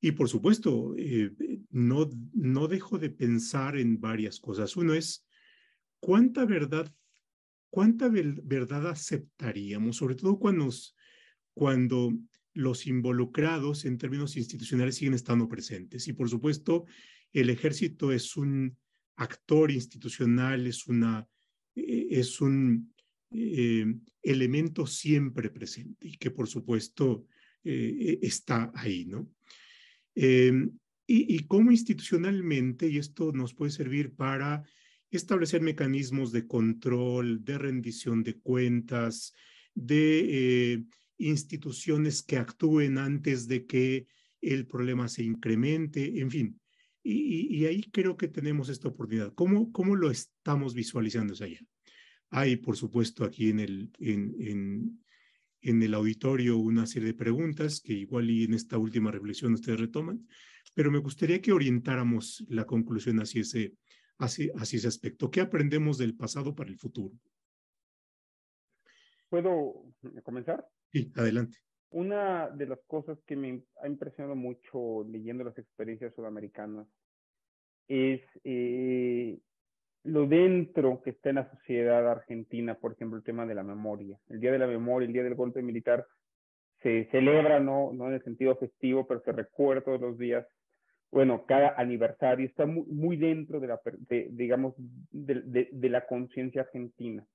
[0.00, 1.30] Y por supuesto, eh,
[1.70, 4.76] no, no dejo de pensar en varias cosas.
[4.76, 5.24] Uno es,
[6.00, 6.92] ¿cuánta verdad,
[7.70, 9.98] cuánta verdad aceptaríamos?
[9.98, 10.96] Sobre todo cuando nos,
[11.54, 12.12] cuando
[12.54, 16.08] los involucrados en términos institucionales siguen estando presentes.
[16.08, 16.84] Y por supuesto,
[17.32, 18.76] el ejército es un
[19.16, 21.26] actor institucional, es, una,
[21.74, 22.92] eh, es un
[23.30, 23.86] eh,
[24.22, 27.26] elemento siempre presente y que por supuesto
[27.62, 29.30] eh, está ahí, ¿no?
[30.14, 30.72] Em,
[31.12, 34.62] y cómo institucionalmente, y esto nos puede servir para
[35.10, 39.34] establecer mecanismos de control, de rendición de cuentas,
[39.74, 40.84] de
[41.20, 44.06] instituciones que actúen antes de que
[44.40, 46.60] el problema se incremente, en fin.
[47.02, 49.32] Y, ahí creo que tenemos esta oportunidad.
[49.34, 51.60] ¿Cómo, cómo lo estamos visualizando allá?
[52.30, 55.04] Hay, por supuesto, aquí en el, en, en,
[55.62, 59.80] en, el auditorio una serie de preguntas que igual y en esta última reflexión ustedes
[59.80, 60.26] retoman,
[60.74, 63.74] pero me gustaría que orientáramos la conclusión hacia ese,
[64.18, 65.30] hacia, hacia ese aspecto.
[65.30, 67.16] ¿Qué aprendemos del pasado para el futuro?
[69.30, 69.86] ¿Puedo
[70.22, 70.68] comenzar?
[70.92, 71.56] Sí, adelante.
[71.90, 76.86] Una de las cosas que me ha impresionado mucho leyendo las experiencias sudamericanas
[77.88, 79.38] es eh,
[80.04, 84.18] lo dentro que está en la sociedad argentina, por ejemplo, el tema de la memoria.
[84.28, 86.06] El Día de la Memoria, el Día del Golpe Militar,
[86.82, 90.46] se celebra, no, no en el sentido festivo, pero se recuerda todos los días.
[91.10, 93.80] Bueno, cada aniversario está muy, muy dentro de la,
[94.30, 94.74] digamos,
[95.10, 97.26] de, de, de la conciencia argentina.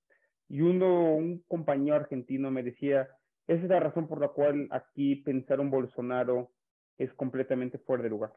[0.47, 3.09] Y uno, un compañero argentino me decía,
[3.47, 6.51] esa es la razón por la cual aquí pensar un Bolsonaro
[6.97, 8.33] es completamente fuera de lugar.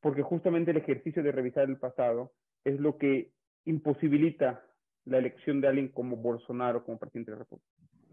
[0.00, 2.32] Porque justamente el ejercicio de revisar el pasado
[2.64, 3.32] es lo que
[3.64, 4.64] imposibilita
[5.04, 7.68] la elección de alguien como Bolsonaro como presidente de la República.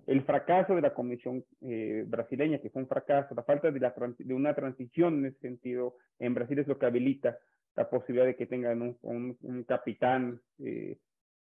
[0.08, 4.54] El fracaso de la Comisión eh, brasileña, que fue un fracaso, la falta de, una
[4.54, 7.38] transición en ese sentido en Brasil es lo que habilita
[7.76, 10.98] la posibilidad de que tengan un capitán eh,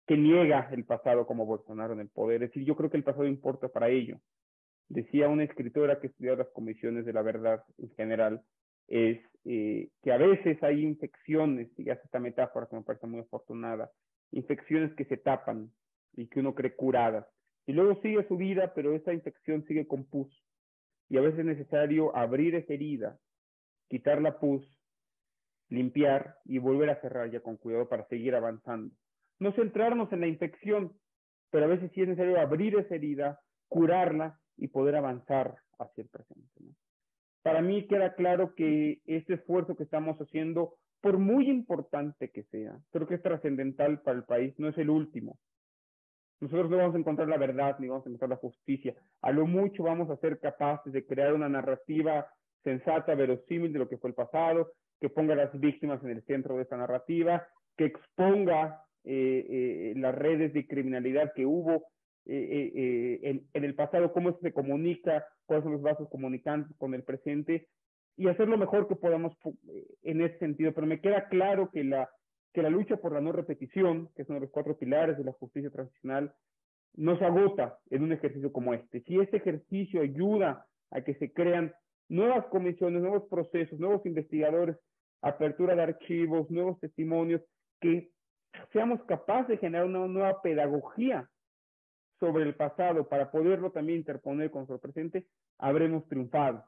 [0.05, 2.43] que niega el pasado como Bolsonaro en el poder.
[2.43, 4.19] Es decir, yo creo que el pasado importa para ello.
[4.89, 8.41] Decía una escritora que estudió las comisiones de la verdad en general,
[8.87, 13.21] es eh, que a veces hay infecciones, y hace esta metáfora que me parece muy
[13.21, 13.91] afortunada,
[14.31, 15.71] infecciones que se tapan
[16.15, 17.25] y que uno cree curadas.
[17.65, 20.29] Y luego sigue su vida, pero esa infección sigue con pus.
[21.07, 23.17] Y a veces es necesario abrir esa herida,
[23.89, 24.65] quitar la pus,
[25.69, 28.93] limpiar y volver a cerrar ya con cuidado para seguir avanzando
[29.43, 30.93] no centrarnos en la infección,
[31.51, 36.09] pero a veces sí es necesario abrir esa herida, curarla y poder avanzar hacia el
[36.09, 36.49] presente.
[37.43, 42.79] Para mí queda claro que este esfuerzo que estamos haciendo, por muy importante que sea,
[42.91, 45.37] creo que es trascendental para el país, no es el último.
[46.39, 48.95] Nosotros no vamos a encontrar la verdad ni vamos a encontrar la justicia.
[49.21, 52.27] A lo mucho vamos a ser capaces de crear una narrativa
[52.63, 56.23] sensata, verosímil de lo que fue el pasado, que ponga a las víctimas en el
[56.23, 57.45] centro de esta narrativa,
[57.77, 61.87] que exponga eh, eh, las redes de criminalidad que hubo
[62.25, 67.03] eh, en, en, el pasado, cómo se comunica, cuáles son los vasos comunicantes con el
[67.03, 67.67] presente
[68.15, 69.35] y hacer lo mejor que podamos
[70.03, 70.71] en ese sentido.
[70.73, 72.09] Pero me queda claro que la,
[72.53, 75.25] que la lucha por la no repetición, que es uno de los cuatro pilares de
[75.25, 76.33] la justicia transicional,
[76.95, 79.01] no se agota en un ejercicio como este.
[79.01, 81.73] Si este ejercicio ayuda a que se crean
[82.07, 84.77] nuevas comisiones, nuevos procesos, nuevos investigadores,
[85.21, 87.41] apertura de archivos, nuevos testimonios
[87.81, 88.12] que
[88.71, 91.29] seamos capaces de generar una nueva pedagogía
[92.19, 95.27] sobre el pasado para poderlo también interponer con nuestro presente,
[95.57, 96.65] habremos triunfado.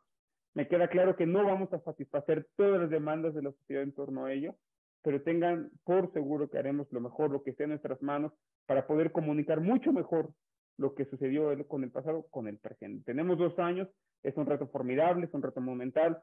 [0.54, 3.94] Me queda claro que no vamos a satisfacer todas las demandas de la sociedad en
[3.94, 4.56] torno a ello,
[5.02, 8.34] pero tengan por seguro que haremos lo mejor, lo que esté en nuestras manos,
[8.66, 10.34] para poder comunicar mucho mejor
[10.78, 13.04] lo que sucedió con el pasado con el presente.
[13.06, 13.88] Tenemos dos años,
[14.24, 16.22] es un reto formidable, es un reto monumental.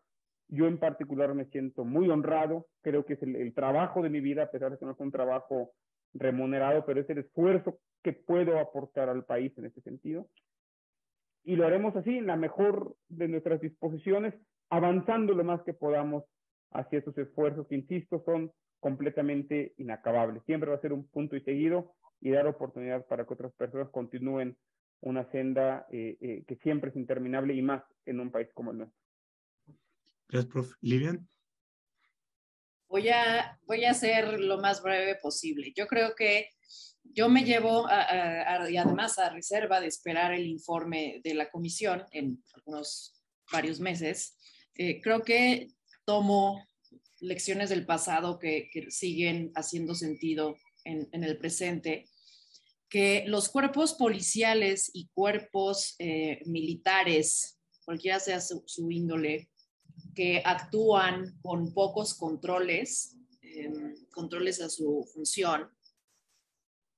[0.53, 4.43] Yo en particular me siento muy honrado, creo que es el, trabajo de mi vida,
[4.43, 5.73] a pesar de que no es un trabajo
[6.13, 10.29] remunerado, pero es el esfuerzo que puedo aportar al país en este sentido.
[11.43, 14.35] Y lo haremos así, en la mejor de nuestras disposiciones,
[14.69, 16.23] avanzando lo más que podamos
[16.73, 20.43] hacia esos esfuerzos que, insisto, son completamente inacabables.
[20.45, 23.89] Siempre va a ser un punto y seguido y dar oportunidad para que otras personas
[23.89, 24.59] continúen
[25.01, 28.77] una senda eh, eh, que siempre es interminable y más en un país como el
[28.77, 29.02] nuestro.
[30.33, 30.75] Gracias, profe.
[30.81, 31.29] Lilian.
[32.89, 35.75] Voy a, voy a ser lo más breve posible.
[35.77, 36.49] Yo creo que
[37.05, 42.43] yo me llevo, y además a reserva de esperar el informe de la comisión en
[42.55, 43.23] algunos
[43.53, 44.39] varios meses,
[44.75, 45.69] eh, creo que
[46.07, 46.67] tomo
[47.21, 52.07] lecciones del pasado que, siguen haciendo sentido en, el presente,
[52.89, 59.51] que los cuerpos policiales y cuerpos eh, militares, cualquiera sea su, índole,
[60.15, 65.71] que actúan con pocos controles, em, controles a su función,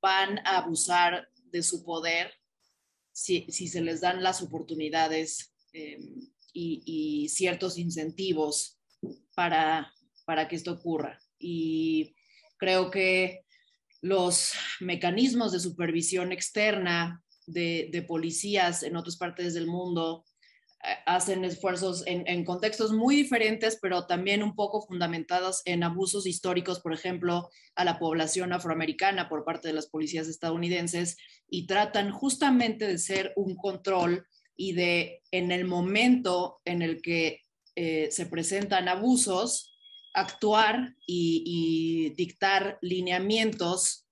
[0.01, 2.33] van a abusar de su poder
[3.13, 8.79] si, se les dan las oportunidades em, y, ciertos incentivos
[9.35, 9.93] para
[10.25, 11.21] para que esto ocurra.
[11.39, 12.15] Y
[12.57, 13.45] creo que
[14.01, 20.25] los mecanismos de supervisión externa de, policías en otras partes del mundo
[21.07, 26.93] hacen esfuerzos en, contextos muy diferentes, pero también un poco fundamentados en abusos históricos, por
[26.93, 31.17] ejemplo, a la población afroamericana por parte de las policías estadounidenses
[31.49, 34.27] y tratan justamente de ser un control
[34.57, 37.41] y de, en el momento en el que
[37.77, 39.75] eh, se presentan abusos,
[40.13, 44.04] actuar y, dictar lineamientos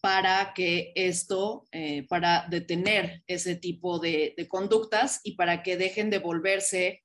[0.00, 6.18] para que esto, eh, para detener ese tipo de, conductas y para que dejen de
[6.18, 7.02] volverse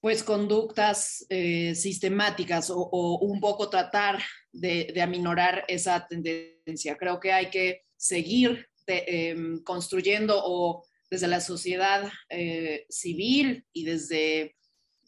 [0.00, 4.20] pues conductas eh, sistemáticas o, un poco tratar
[4.52, 6.96] de, aminorar esa tendencia.
[6.96, 14.56] Creo que hay que seguir em, construyendo o desde la sociedad eh, civil y desde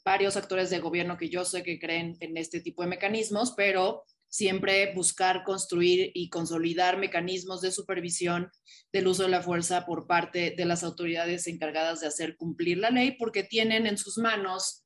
[0.05, 4.05] varios actores de gobierno que yo sé que creen en este tipo de mecanismos, pero
[4.35, 8.51] siempre buscar construir y consolidar mecanismos de supervisión
[8.93, 12.91] del uso de la fuerza por parte de las autoridades encargadas de hacer cumplir la
[12.91, 14.85] ley, porque tienen en sus manos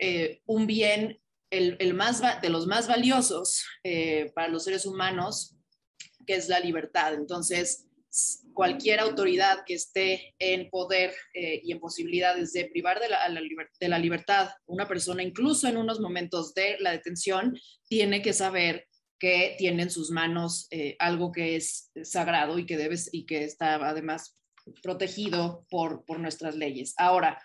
[0.00, 1.20] eh, un bien
[1.50, 5.54] el, más de los más valiosos eh, para los seres humanos,
[6.26, 7.14] que es la libertad.
[7.14, 7.86] Entonces,
[8.52, 13.18] cualquier autoridad que esté en poder eh, y en posibilidades de privar de la,
[13.80, 17.58] de la libertad una persona, incluso en unos momentos de la detención,
[17.88, 18.86] tiene que saber
[19.18, 23.44] que tiene en sus manos eh, algo que es sagrado y que debes y que
[23.44, 24.36] está además
[24.82, 26.94] protegido por, por nuestras leyes.
[26.98, 27.40] Ahora,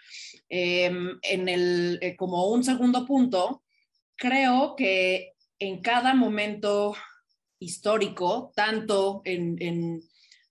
[0.49, 3.63] em, en el, eh, como un segundo punto,
[4.15, 6.95] creo que en cada momento
[7.59, 10.01] histórico, tanto en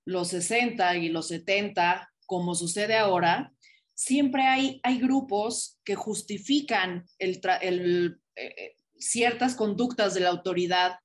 [0.06, 3.52] los 60 y los 70, como sucede ahora,
[3.94, 10.98] siempre hay, hay grupos que justifican eh, ciertas conductas de la autoridad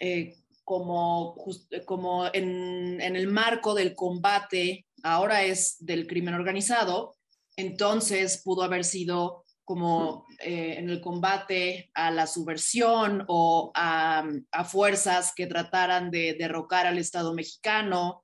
[0.00, 1.36] eh, como,
[1.84, 7.16] como en, el marco del combate, ahora es del crimen organizado,
[7.56, 14.24] entonces pudo haber sido como eh, en el combate a la subversión o a,
[14.66, 18.22] fuerzas que trataran de derrocar al Estado mexicano.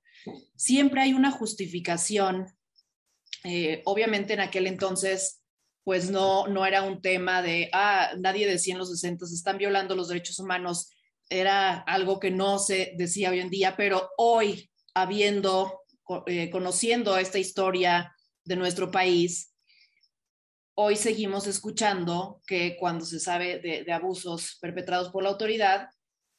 [0.55, 2.47] Siempre hay una justificación.
[3.43, 5.41] Eh, obviamente en aquel entonces,
[5.83, 9.57] pues no, no era un tema de, ah, nadie decía en los 60, se están
[9.57, 10.91] violando los derechos humanos.
[11.27, 15.81] Era algo que no se decía hoy en día, pero hoy, habiendo,
[16.27, 19.50] eh, conociendo esta historia de nuestro país,
[20.81, 25.89] hoy seguimos escuchando que cuando se sabe de, abusos perpetrados por la autoridad,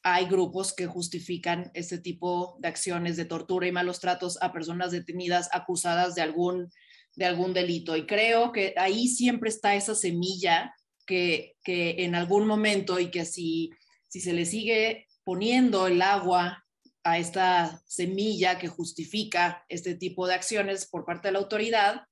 [0.03, 4.90] hay grupos que justifican este tipo de acciones de tortura y malos tratos a personas
[4.90, 6.72] detenidas acusadas de algún,
[7.14, 7.97] de algún delito.
[7.97, 10.74] Y creo que ahí siempre está esa semilla
[11.07, 13.70] que, que en algún momento y que si,
[14.09, 16.64] si se le sigue poniendo el agua
[17.05, 22.03] a esta semilla que justifica este tipo de acciones por parte de la autoridad,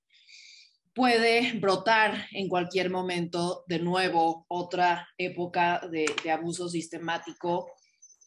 [0.94, 7.70] puede brotar en cualquier momento de nuevo otra época de, abuso sistemático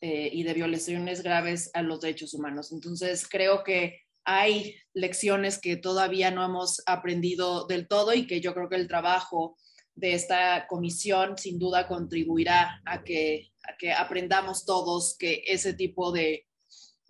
[0.01, 2.71] eh, y de violaciones graves a los derechos humanos.
[2.71, 8.53] Entonces, creo que hay lecciones que todavía no hemos aprendido del todo y que yo
[8.53, 9.57] creo que el trabajo
[9.95, 16.47] de esta comisión sin duda contribuirá a que, que aprendamos todos que ese tipo de,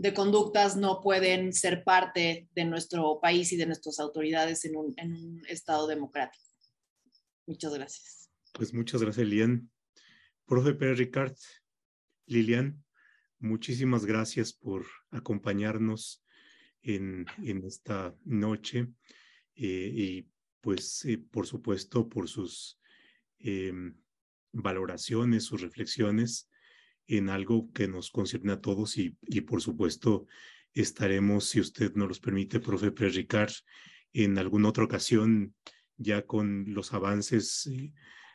[0.03, 4.93] de, conductas no pueden ser parte de nuestro país y de nuestras autoridades en un,
[4.97, 6.43] en un Estado democrático.
[7.47, 8.29] Muchas gracias.
[8.53, 9.69] Pues muchas gracias, Lilian.
[10.45, 11.35] Profe Pérez Ricard,
[12.25, 12.83] Lilian,
[13.39, 16.23] muchísimas gracias por acompañarnos
[16.81, 18.87] en, en esta noche
[19.55, 20.29] eh, y
[20.61, 22.79] pues eh, por supuesto por sus
[23.39, 23.97] em,
[24.51, 26.49] valoraciones, sus reflexiones
[27.07, 30.25] en algo que nos concierne a todos y, y por supuesto
[30.73, 33.53] estaremos, si usted nos los permite, profe Pérez Ricard,
[34.13, 35.53] en alguna otra ocasión
[35.97, 37.91] ya con los avances, eh,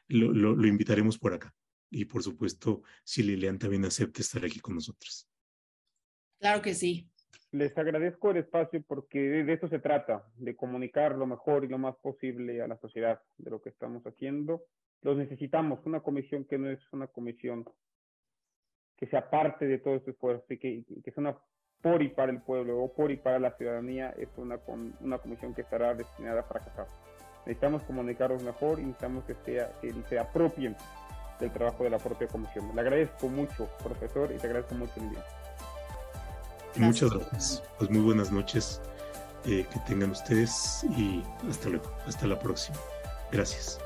[0.08, 1.54] lo, lo, lo, invitaremos por acá.
[1.90, 5.28] Y por supuesto, si Lilian también acepta estar aquí con nosotros.
[6.38, 7.08] Claro que sí.
[7.50, 11.78] Les agradezco el espacio porque de esto se trata, de comunicar lo mejor y lo
[11.78, 14.64] más posible a la sociedad de lo que estamos haciendo.
[15.00, 17.64] Los necesitamos, una comisión que no es una comisión
[18.98, 21.36] que sea parte de todo este esfuerzo y que, que es una
[21.80, 24.58] por y para el pueblo o por y para la ciudadanía, es una,
[25.00, 26.88] una comisión que estará destinada a fracasar.
[27.46, 30.76] Necesitamos comunicarlos mejor y necesitamos que, sea, que se apropien
[31.38, 32.70] del trabajo de la propia comisión.
[32.74, 35.22] Le agradezco mucho, profesor, y te agradezco mucho, Lilian.
[36.76, 37.62] Muchas gracias.
[37.78, 38.82] Pues muy buenas noches
[39.46, 42.76] eh, que tengan ustedes y hasta luego, hasta la próxima.
[43.30, 43.80] Gracias.